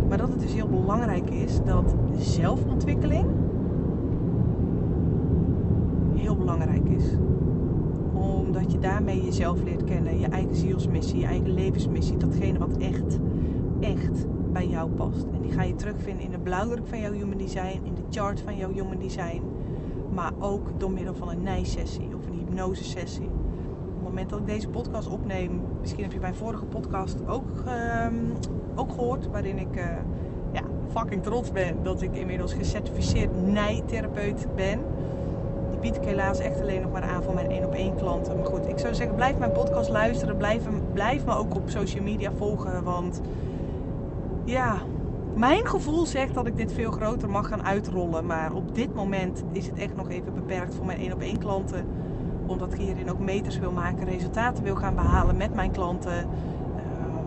Maar 0.08 0.18
dat 0.18 0.28
het 0.28 0.40
dus 0.40 0.54
heel 0.54 0.68
belangrijk 0.68 1.30
is 1.30 1.60
dat 1.64 1.94
zelfontwikkeling 2.18 3.26
heel 6.14 6.36
belangrijk 6.36 6.88
is. 6.88 7.04
Omdat 8.22 8.72
je 8.72 8.78
daarmee 8.78 9.24
jezelf 9.24 9.62
leert 9.62 9.84
kennen, 9.84 10.18
je 10.18 10.26
eigen 10.26 10.56
zielsmissie, 10.56 11.18
je 11.18 11.26
eigen 11.26 11.54
levensmissie, 11.54 12.16
datgene 12.16 12.58
wat 12.58 12.76
echt 12.76 13.18
echt 13.82 14.26
bij 14.52 14.66
jou 14.66 14.90
past. 14.90 15.26
En 15.34 15.40
die 15.42 15.52
ga 15.52 15.62
je 15.62 15.74
terugvinden 15.74 16.24
in 16.24 16.30
de 16.30 16.38
blauwdruk 16.38 16.86
van 16.86 17.00
jouw 17.00 17.12
human 17.12 17.38
design, 17.38 17.80
in 17.82 17.94
de 17.94 18.02
chart 18.10 18.40
van 18.40 18.56
jouw 18.56 18.72
human 18.72 18.98
design. 18.98 19.42
Maar 20.14 20.32
ook 20.38 20.80
door 20.80 20.90
middel 20.90 21.14
van 21.14 21.28
een 21.28 21.42
nijsessie 21.42 22.16
of 22.16 22.26
een 22.26 22.38
hypnose 22.38 22.84
sessie. 22.84 23.26
Op 23.26 23.94
het 23.94 24.02
moment 24.02 24.30
dat 24.30 24.38
ik 24.38 24.46
deze 24.46 24.68
podcast 24.68 25.08
opneem, 25.08 25.60
misschien 25.80 26.02
heb 26.02 26.12
je 26.12 26.20
mijn 26.20 26.34
vorige 26.34 26.64
podcast 26.64 27.26
ook, 27.26 27.48
uh, 27.66 28.06
ook 28.74 28.92
gehoord, 28.92 29.30
waarin 29.30 29.58
ik 29.58 29.76
uh, 29.76 29.84
ja, 30.52 30.62
fucking 30.88 31.22
trots 31.22 31.52
ben 31.52 31.76
dat 31.82 32.02
ik 32.02 32.16
inmiddels 32.16 32.54
gecertificeerd 32.54 33.46
nijtherapeut 33.46 34.46
ben. 34.56 34.80
Bied 35.82 35.96
ik 35.96 36.04
helaas 36.04 36.38
echt 36.38 36.60
alleen 36.60 36.82
nog 36.82 36.90
maar 36.92 37.02
aan 37.02 37.22
voor 37.22 37.34
mijn 37.34 37.50
één 37.50 37.64
op 37.64 37.74
één 37.74 37.96
klanten. 37.96 38.36
Maar 38.36 38.46
goed, 38.46 38.68
ik 38.68 38.78
zou 38.78 38.94
zeggen, 38.94 39.16
blijf 39.16 39.38
mijn 39.38 39.52
podcast 39.52 39.90
luisteren. 39.90 40.36
Blijf, 40.36 40.64
blijf 40.92 41.24
me 41.24 41.34
ook 41.34 41.54
op 41.54 41.70
social 41.70 42.04
media 42.04 42.32
volgen. 42.32 42.84
Want 42.84 43.22
ja, 44.44 44.82
Mijn 45.34 45.66
gevoel 45.66 46.06
zegt 46.06 46.34
dat 46.34 46.46
ik 46.46 46.56
dit 46.56 46.72
veel 46.72 46.90
groter 46.90 47.30
mag 47.30 47.48
gaan 47.48 47.64
uitrollen. 47.64 48.26
Maar 48.26 48.52
op 48.54 48.74
dit 48.74 48.94
moment 48.94 49.44
is 49.52 49.66
het 49.66 49.78
echt 49.78 49.96
nog 49.96 50.10
even 50.10 50.34
beperkt 50.34 50.74
voor 50.74 50.86
mijn 50.86 50.98
één 50.98 51.12
op 51.12 51.20
één 51.20 51.38
klanten. 51.38 51.86
Omdat 52.46 52.72
ik 52.72 52.78
hierin 52.80 53.10
ook 53.10 53.18
meters 53.18 53.58
wil 53.58 53.72
maken, 53.72 54.06
resultaten 54.06 54.64
wil 54.64 54.76
gaan 54.76 54.94
behalen 54.94 55.36
met 55.36 55.54
mijn 55.54 55.70
klanten. 55.72 56.30
Ehm, 56.76 57.24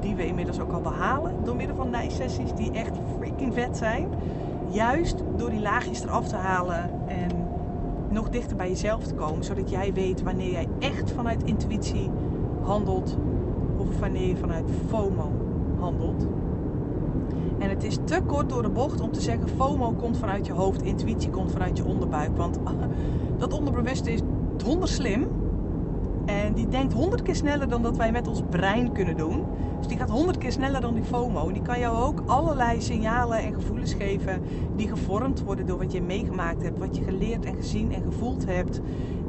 die 0.00 0.16
we 0.16 0.26
inmiddels 0.26 0.60
ook 0.60 0.72
al 0.72 0.80
behalen 0.80 1.44
door 1.44 1.56
middel 1.56 1.76
van 1.76 1.94
sessies 2.08 2.54
die 2.54 2.72
echt 2.72 2.96
freaking 3.18 3.54
vet 3.54 3.76
zijn. 3.76 4.14
Juist 4.68 5.22
door 5.36 5.50
die 5.50 5.60
laagjes 5.60 6.02
eraf 6.02 6.28
te 6.28 6.36
halen 6.36 6.90
en 7.06 7.30
nog 8.10 8.28
dichter 8.28 8.56
bij 8.56 8.68
jezelf 8.68 9.04
te 9.04 9.14
komen. 9.14 9.44
Zodat 9.44 9.70
jij 9.70 9.92
weet 9.92 10.22
wanneer 10.22 10.50
jij 10.50 10.66
echt 10.78 11.10
vanuit 11.10 11.42
intuïtie 11.42 12.10
handelt 12.62 13.16
of 13.76 13.98
wanneer 14.00 14.28
je 14.28 14.36
vanuit 14.36 14.70
FOMO 14.88 15.32
handelt. 15.78 16.26
En 17.58 17.68
het 17.68 17.84
is 17.84 17.98
te 18.04 18.20
kort 18.26 18.48
door 18.48 18.62
de 18.62 18.70
bocht 18.70 19.00
om 19.00 19.12
te 19.12 19.20
zeggen: 19.20 19.48
FOMO 19.48 19.92
komt 19.92 20.18
vanuit 20.18 20.46
je 20.46 20.52
hoofd, 20.52 20.82
intuïtie 20.82 21.30
komt 21.30 21.52
vanuit 21.52 21.76
je 21.76 21.84
onderbuik. 21.84 22.36
Want 22.36 22.58
dat 23.38 23.52
onderbewuste 23.52 24.12
is 24.12 24.20
donder 24.56 24.88
slim. 24.88 25.26
En 26.28 26.52
die 26.54 26.68
denkt 26.68 26.92
honderd 26.92 27.22
keer 27.22 27.34
sneller 27.34 27.68
dan 27.68 27.82
dat 27.82 27.96
wij 27.96 28.12
met 28.12 28.28
ons 28.28 28.42
brein 28.50 28.92
kunnen 28.92 29.16
doen. 29.16 29.44
Dus 29.78 29.86
die 29.86 29.98
gaat 29.98 30.10
honderd 30.10 30.38
keer 30.38 30.52
sneller 30.52 30.80
dan 30.80 30.94
die 30.94 31.04
FOMO. 31.04 31.46
En 31.46 31.52
die 31.52 31.62
kan 31.62 31.78
jou 31.78 31.96
ook 31.96 32.22
allerlei 32.26 32.80
signalen 32.80 33.38
en 33.38 33.54
gevoelens 33.54 33.94
geven 33.94 34.42
die 34.76 34.88
gevormd 34.88 35.42
worden 35.42 35.66
door 35.66 35.78
wat 35.78 35.92
je 35.92 36.02
meegemaakt 36.02 36.62
hebt, 36.62 36.78
wat 36.78 36.96
je 36.96 37.02
geleerd 37.02 37.44
en 37.44 37.54
gezien 37.54 37.92
en 37.92 38.02
gevoeld 38.02 38.46
hebt. 38.46 38.80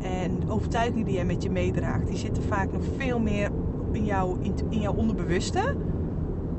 En 0.02 0.50
overtuigingen 0.50 1.06
die 1.06 1.18
je 1.18 1.24
met 1.24 1.44
je 1.44 1.50
meedraagt, 1.50 2.08
die 2.08 2.18
zitten 2.18 2.44
vaak 2.44 2.72
nog 2.72 2.84
veel 2.98 3.20
meer 3.20 3.52
in 3.92 4.06
jouw, 4.06 4.38
in 4.70 4.80
jouw 4.80 4.94
onderbewuste 4.94 5.76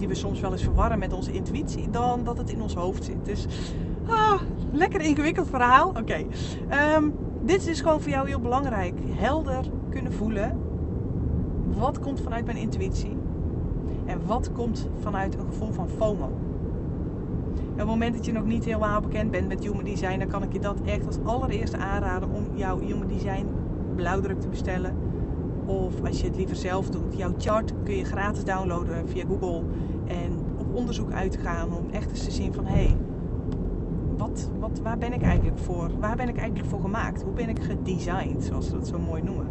die 0.00 0.08
we 0.08 0.14
soms 0.14 0.40
wel 0.40 0.52
eens 0.52 0.62
verwarren 0.62 0.98
met 0.98 1.12
onze 1.12 1.32
intuïtie, 1.32 1.90
dan 1.90 2.24
dat 2.24 2.38
het 2.38 2.50
in 2.50 2.62
ons 2.62 2.74
hoofd 2.74 3.04
zit. 3.04 3.24
Dus 3.24 3.46
ah, 4.06 4.40
lekker 4.72 5.00
ingewikkeld 5.00 5.48
verhaal. 5.48 5.88
Oké, 5.88 6.24
ehm, 6.68 7.08
dit 7.42 7.66
is 7.66 7.80
gewoon 7.80 8.00
voor 8.00 8.10
jou 8.10 8.28
heel 8.28 8.40
belangrijk. 8.40 8.94
Helder 9.08 9.64
kunnen 9.90 10.12
voelen. 10.12 10.58
Wat 11.78 12.00
komt 12.00 12.20
vanuit 12.20 12.44
mijn 12.44 12.56
intuïtie? 12.56 13.16
En 14.06 14.26
wat 14.26 14.52
komt 14.52 14.88
vanuit 15.00 15.34
een 15.34 15.46
gevoel 15.46 15.72
van 15.72 15.88
FOMO? 15.88 16.30
op 17.82 17.86
het 17.86 17.98
moment 17.98 18.16
dat 18.16 18.26
je 18.26 18.32
nog 18.32 18.44
niet 18.44 18.64
helemaal 18.64 19.00
bekend 19.00 19.30
bent 19.30 19.48
met 19.48 19.64
Human 19.64 19.84
Design, 19.84 20.18
dan 20.18 20.28
kan 20.28 20.42
ik 20.42 20.52
je 20.52 20.58
dat 20.58 20.80
echt 20.84 21.06
als 21.06 21.18
allereerste 21.24 21.76
aanraden 21.76 22.30
om 22.30 22.44
jouw 22.54 22.78
Human 22.78 23.06
Design 23.06 23.46
blauwdruk 23.94 24.40
te 24.40 24.48
bestellen. 24.48 24.94
Of 25.64 26.04
als 26.04 26.20
je 26.20 26.26
het 26.26 26.36
liever 26.36 26.56
zelf 26.56 26.90
doet, 26.90 27.16
jouw 27.16 27.34
chart 27.38 27.72
kun 27.84 27.96
je 27.96 28.04
gratis 28.04 28.44
downloaden 28.44 29.08
via 29.08 29.24
Google. 29.28 29.62
En 30.06 30.32
op 30.58 30.74
onderzoek 30.74 31.12
uit 31.12 31.32
te 31.32 31.38
gaan 31.38 31.72
om 31.72 31.90
echt 31.90 32.10
eens 32.10 32.24
te 32.24 32.30
zien 32.30 32.52
van 32.52 32.66
hé, 32.66 32.84
hey, 32.84 32.96
wat, 34.16 34.50
wat, 34.58 34.80
waar 34.82 34.98
ben 34.98 35.12
ik 35.12 35.22
eigenlijk 35.22 35.58
voor? 35.58 35.90
Waar 36.00 36.16
ben 36.16 36.28
ik 36.28 36.36
eigenlijk 36.36 36.68
voor 36.68 36.80
gemaakt? 36.80 37.22
Hoe 37.22 37.32
ben 37.32 37.48
ik 37.48 37.62
gedesigned, 37.62 38.44
zoals 38.44 38.66
ze 38.66 38.72
dat 38.72 38.88
zo 38.88 38.98
mooi 38.98 39.22
noemen? 39.22 39.46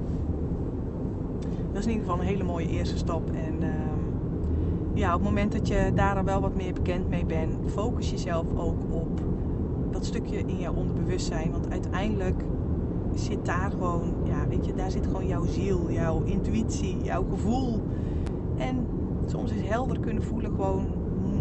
Dat 1.71 1.77
is 1.77 1.85
in 1.85 1.91
ieder 1.91 2.05
geval 2.07 2.21
een 2.21 2.27
hele 2.27 2.43
mooie 2.43 2.67
eerste 2.67 2.97
stap. 2.97 3.29
En 3.31 3.63
ehm, 3.63 3.99
ja, 4.93 5.13
op 5.13 5.19
het 5.19 5.29
moment 5.29 5.51
dat 5.51 5.67
je 5.67 5.91
daar 5.95 6.15
dan 6.15 6.25
wel 6.25 6.41
wat 6.41 6.55
meer 6.55 6.73
bekend 6.73 7.09
mee 7.09 7.25
bent, 7.25 7.55
focus 7.71 8.09
jezelf 8.09 8.45
ook 8.55 8.83
op 8.89 9.21
dat 9.91 10.05
stukje 10.05 10.37
in 10.37 10.59
jouw 10.59 10.73
onderbewustzijn. 10.73 11.51
Want 11.51 11.71
uiteindelijk 11.71 12.43
zit 13.13 13.45
daar 13.45 13.71
gewoon, 13.71 14.13
ja, 14.23 14.47
weet 14.47 14.65
je, 14.65 14.73
daar 14.73 14.91
zit 14.91 15.05
gewoon 15.05 15.27
jouw 15.27 15.45
ziel, 15.45 15.91
jouw 15.91 16.23
intuïtie, 16.23 16.97
jouw 17.03 17.25
gevoel. 17.29 17.81
En 18.57 18.87
soms 19.25 19.51
is 19.51 19.67
helder 19.67 19.99
kunnen 19.99 20.23
voelen 20.23 20.51
gewoon 20.51 20.85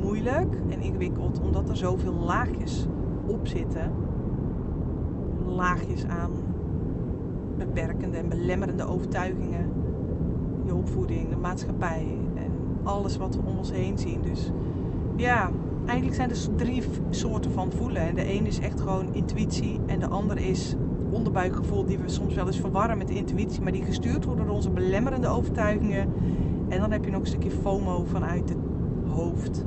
moeilijk 0.02 0.54
en 0.68 0.80
ingewikkeld, 0.80 1.40
omdat 1.40 1.68
er 1.68 1.76
zoveel 1.76 2.12
laagjes 2.12 2.86
op 3.26 3.46
zitten. 3.46 3.92
Laagjes 5.46 6.06
aan 6.06 6.30
beperkende 7.56 8.16
en 8.16 8.28
belemmerende 8.28 8.84
overtuigingen. 8.84 9.77
De 10.96 11.36
maatschappij 11.40 12.06
en 12.34 12.50
alles 12.82 13.16
wat 13.16 13.36
we 13.36 13.42
om 13.44 13.56
ons 13.56 13.72
heen 13.72 13.98
zien. 13.98 14.22
Dus 14.22 14.50
ja, 15.16 15.50
eigenlijk 15.86 16.16
zijn 16.16 16.30
er 16.30 16.56
drie 16.56 16.82
soorten 17.10 17.50
van 17.50 17.72
voelen. 17.72 18.02
En 18.02 18.14
de 18.14 18.32
een 18.32 18.46
is 18.46 18.58
echt 18.58 18.80
gewoon 18.80 19.14
intuïtie 19.14 19.80
en 19.86 20.00
de 20.00 20.08
ander 20.08 20.38
is 20.38 20.76
onderbuikgevoel 21.10 21.84
die 21.84 21.98
we 21.98 22.08
soms 22.08 22.34
wel 22.34 22.46
eens 22.46 22.60
verwarren 22.60 22.98
met 22.98 23.10
intuïtie, 23.10 23.62
maar 23.62 23.72
die 23.72 23.84
gestuurd 23.84 24.24
worden 24.24 24.46
door 24.46 24.54
onze 24.54 24.70
belemmerende 24.70 25.28
overtuigingen. 25.28 26.12
En 26.68 26.80
dan 26.80 26.90
heb 26.90 27.04
je 27.04 27.10
nog 27.10 27.20
een 27.20 27.26
stukje 27.26 27.50
FOMO 27.50 28.04
vanuit 28.04 28.48
het 28.48 28.58
hoofd. 29.06 29.64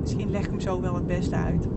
Misschien 0.00 0.30
leg 0.30 0.44
ik 0.44 0.50
hem 0.50 0.60
zo 0.60 0.80
wel 0.80 0.94
het 0.94 1.06
beste 1.06 1.36
uit. 1.36 1.68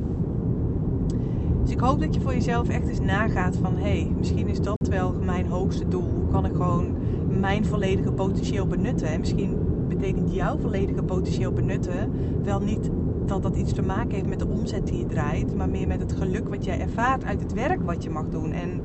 Dus 1.62 1.72
ik 1.74 1.80
hoop 1.80 2.00
dat 2.00 2.14
je 2.16 2.22
voor 2.22 2.34
jezelf 2.34 2.70
echt 2.70 2.88
eens 2.88 3.00
nagaat 3.00 3.56
van 3.56 3.76
hé, 3.76 3.82
hey, 3.82 4.12
misschien 4.18 4.48
is 4.48 4.62
dat 4.62 4.88
wel 4.90 5.14
mijn 5.24 5.46
hoogste 5.46 5.88
doel. 5.88 6.10
Hoe 6.16 6.28
kan 6.32 6.46
ik 6.46 6.56
gewoon 6.56 6.96
mijn 7.40 7.66
volledige 7.66 8.12
potentieel 8.12 8.68
benutten? 8.68 9.08
En 9.08 9.20
misschien 9.20 9.58
betekent 9.88 10.34
jouw 10.34 10.58
volledige 10.58 11.04
potentieel 11.04 11.52
benutten 11.52 12.12
wel 12.44 12.60
niet 12.60 12.90
dat 13.26 13.44
dat 13.44 13.56
iets 13.56 13.74
te 13.74 13.82
maken 13.82 14.12
heeft 14.12 14.28
met 14.28 14.40
de 14.40 14.48
omzet 14.48 14.88
die 14.88 14.98
je 14.98 15.06
draait, 15.06 15.56
maar 15.56 15.70
meer 15.70 15.88
met 15.88 16.00
het 16.00 16.12
geluk 16.12 16.50
wat 16.50 16.66
jij 16.66 16.80
ervaart 16.80 17.24
uit 17.24 17.42
het 17.42 17.54
werk 17.54 17.82
wat 17.82 18.04
je 18.04 18.10
mag 18.10 18.30
doen. 18.30 18.52
En 18.52 18.82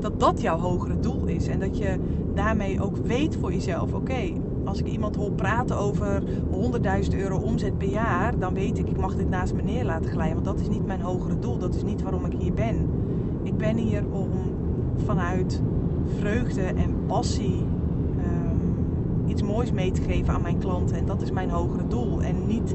dat 0.00 0.20
dat 0.20 0.40
jouw 0.40 0.58
hogere 0.58 1.00
doel 1.00 1.26
is. 1.26 1.46
En 1.46 1.60
dat 1.60 1.78
je 1.78 1.98
daarmee 2.34 2.82
ook 2.82 2.96
weet 2.96 3.36
voor 3.36 3.52
jezelf: 3.52 3.92
oké, 3.92 4.32
als 4.64 4.78
ik 4.78 4.86
iemand 4.86 5.16
hoor 5.16 5.32
praten 5.32 5.76
over 5.76 6.22
100.000 7.10 7.18
euro 7.18 7.38
omzet 7.38 7.78
per 7.78 7.88
jaar, 7.88 8.38
dan 8.38 8.54
weet 8.54 8.78
ik, 8.78 8.88
ik 8.88 9.00
mag 9.00 9.16
dit 9.16 9.28
naast 9.28 9.54
me 9.54 9.62
neer 9.62 9.84
laten 9.84 10.10
glijden. 10.10 10.34
Want 10.34 10.46
dat 10.46 10.60
is 10.60 10.68
niet 10.68 10.86
mijn 10.86 11.00
hogere 11.00 11.38
doel. 11.38 11.58
Dat 11.58 11.74
is 11.74 11.82
niet 11.82 12.02
waarom 12.02 12.24
ik 12.24 12.40
hier 12.40 12.54
ben. 12.54 12.88
Ik 13.42 13.56
ben 13.56 13.76
hier 13.76 14.04
om 14.10 14.30
vanuit 14.96 15.62
vreugde 16.18 16.62
en 16.62 17.06
passie 17.06 17.64
iets 19.28 19.42
moois 19.42 19.72
mee 19.72 19.90
te 19.90 20.02
geven 20.02 20.34
aan 20.34 20.42
mijn 20.42 20.58
klanten. 20.58 20.96
En 20.96 21.06
dat 21.06 21.22
is 21.22 21.30
mijn 21.30 21.50
hogere 21.50 21.86
doel. 21.86 22.22
En 22.22 22.46
niet 22.46 22.74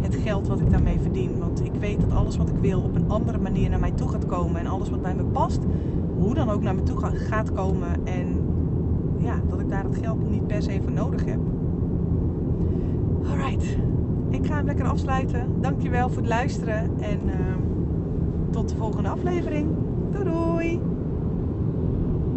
het 0.00 0.14
geld 0.14 0.48
wat 0.48 0.60
ik 0.60 0.70
daarmee 0.70 0.98
verdien. 1.00 1.38
Want 1.38 1.64
ik 1.64 1.72
weet 1.78 2.00
dat 2.00 2.12
alles 2.12 2.36
wat 2.36 2.48
ik 2.48 2.58
wil 2.60 2.80
op 2.80 2.94
een 2.94 3.10
andere 3.10 3.38
manier 3.38 3.70
naar 3.70 3.80
mij 3.80 3.90
toe 3.90 4.08
gaat 4.08 4.26
komen. 4.26 4.60
En 4.60 4.66
alles 4.66 4.90
wat 4.90 5.02
bij 5.02 5.14
me 5.14 5.24
past, 5.24 5.60
hoe 6.18 6.34
dan 6.34 6.50
ook 6.50 6.62
naar 6.62 6.74
me 6.74 6.82
toe 6.82 6.98
gaat 7.14 7.52
komen. 7.52 8.06
En 8.06 8.26
ja, 9.18 9.40
dat 9.48 9.60
ik 9.60 9.68
daar 9.68 9.84
het 9.84 9.98
geld 10.02 10.30
niet 10.30 10.46
per 10.46 10.62
se 10.62 10.80
voor 10.82 10.92
nodig 10.92 11.24
heb. 11.24 11.38
Alright, 13.30 13.76
ik 14.30 14.46
ga 14.46 14.54
hem 14.54 14.66
lekker 14.66 14.86
afsluiten. 14.86 15.46
Dankjewel 15.60 16.08
voor 16.08 16.18
het 16.18 16.28
luisteren 16.28 16.90
en 17.00 17.20
uh, 17.26 17.34
tot 18.50 18.68
de 18.68 18.76
volgende 18.76 19.08
aflevering. 19.08 19.66
Doei! 20.10 20.87